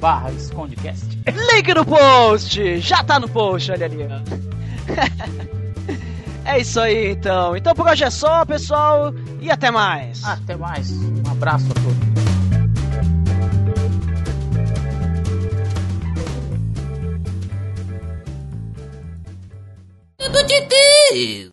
[0.00, 1.18] barra escondecast.
[1.52, 2.78] Link no post!
[2.78, 4.04] Já tá no post, olha ali.
[6.44, 7.56] é isso aí, então.
[7.56, 9.12] Então por hoje é só, pessoal.
[9.40, 10.22] E até mais.
[10.24, 10.90] Até mais.
[10.92, 12.18] Um abraço a todos.
[20.48, 21.46] De Deus.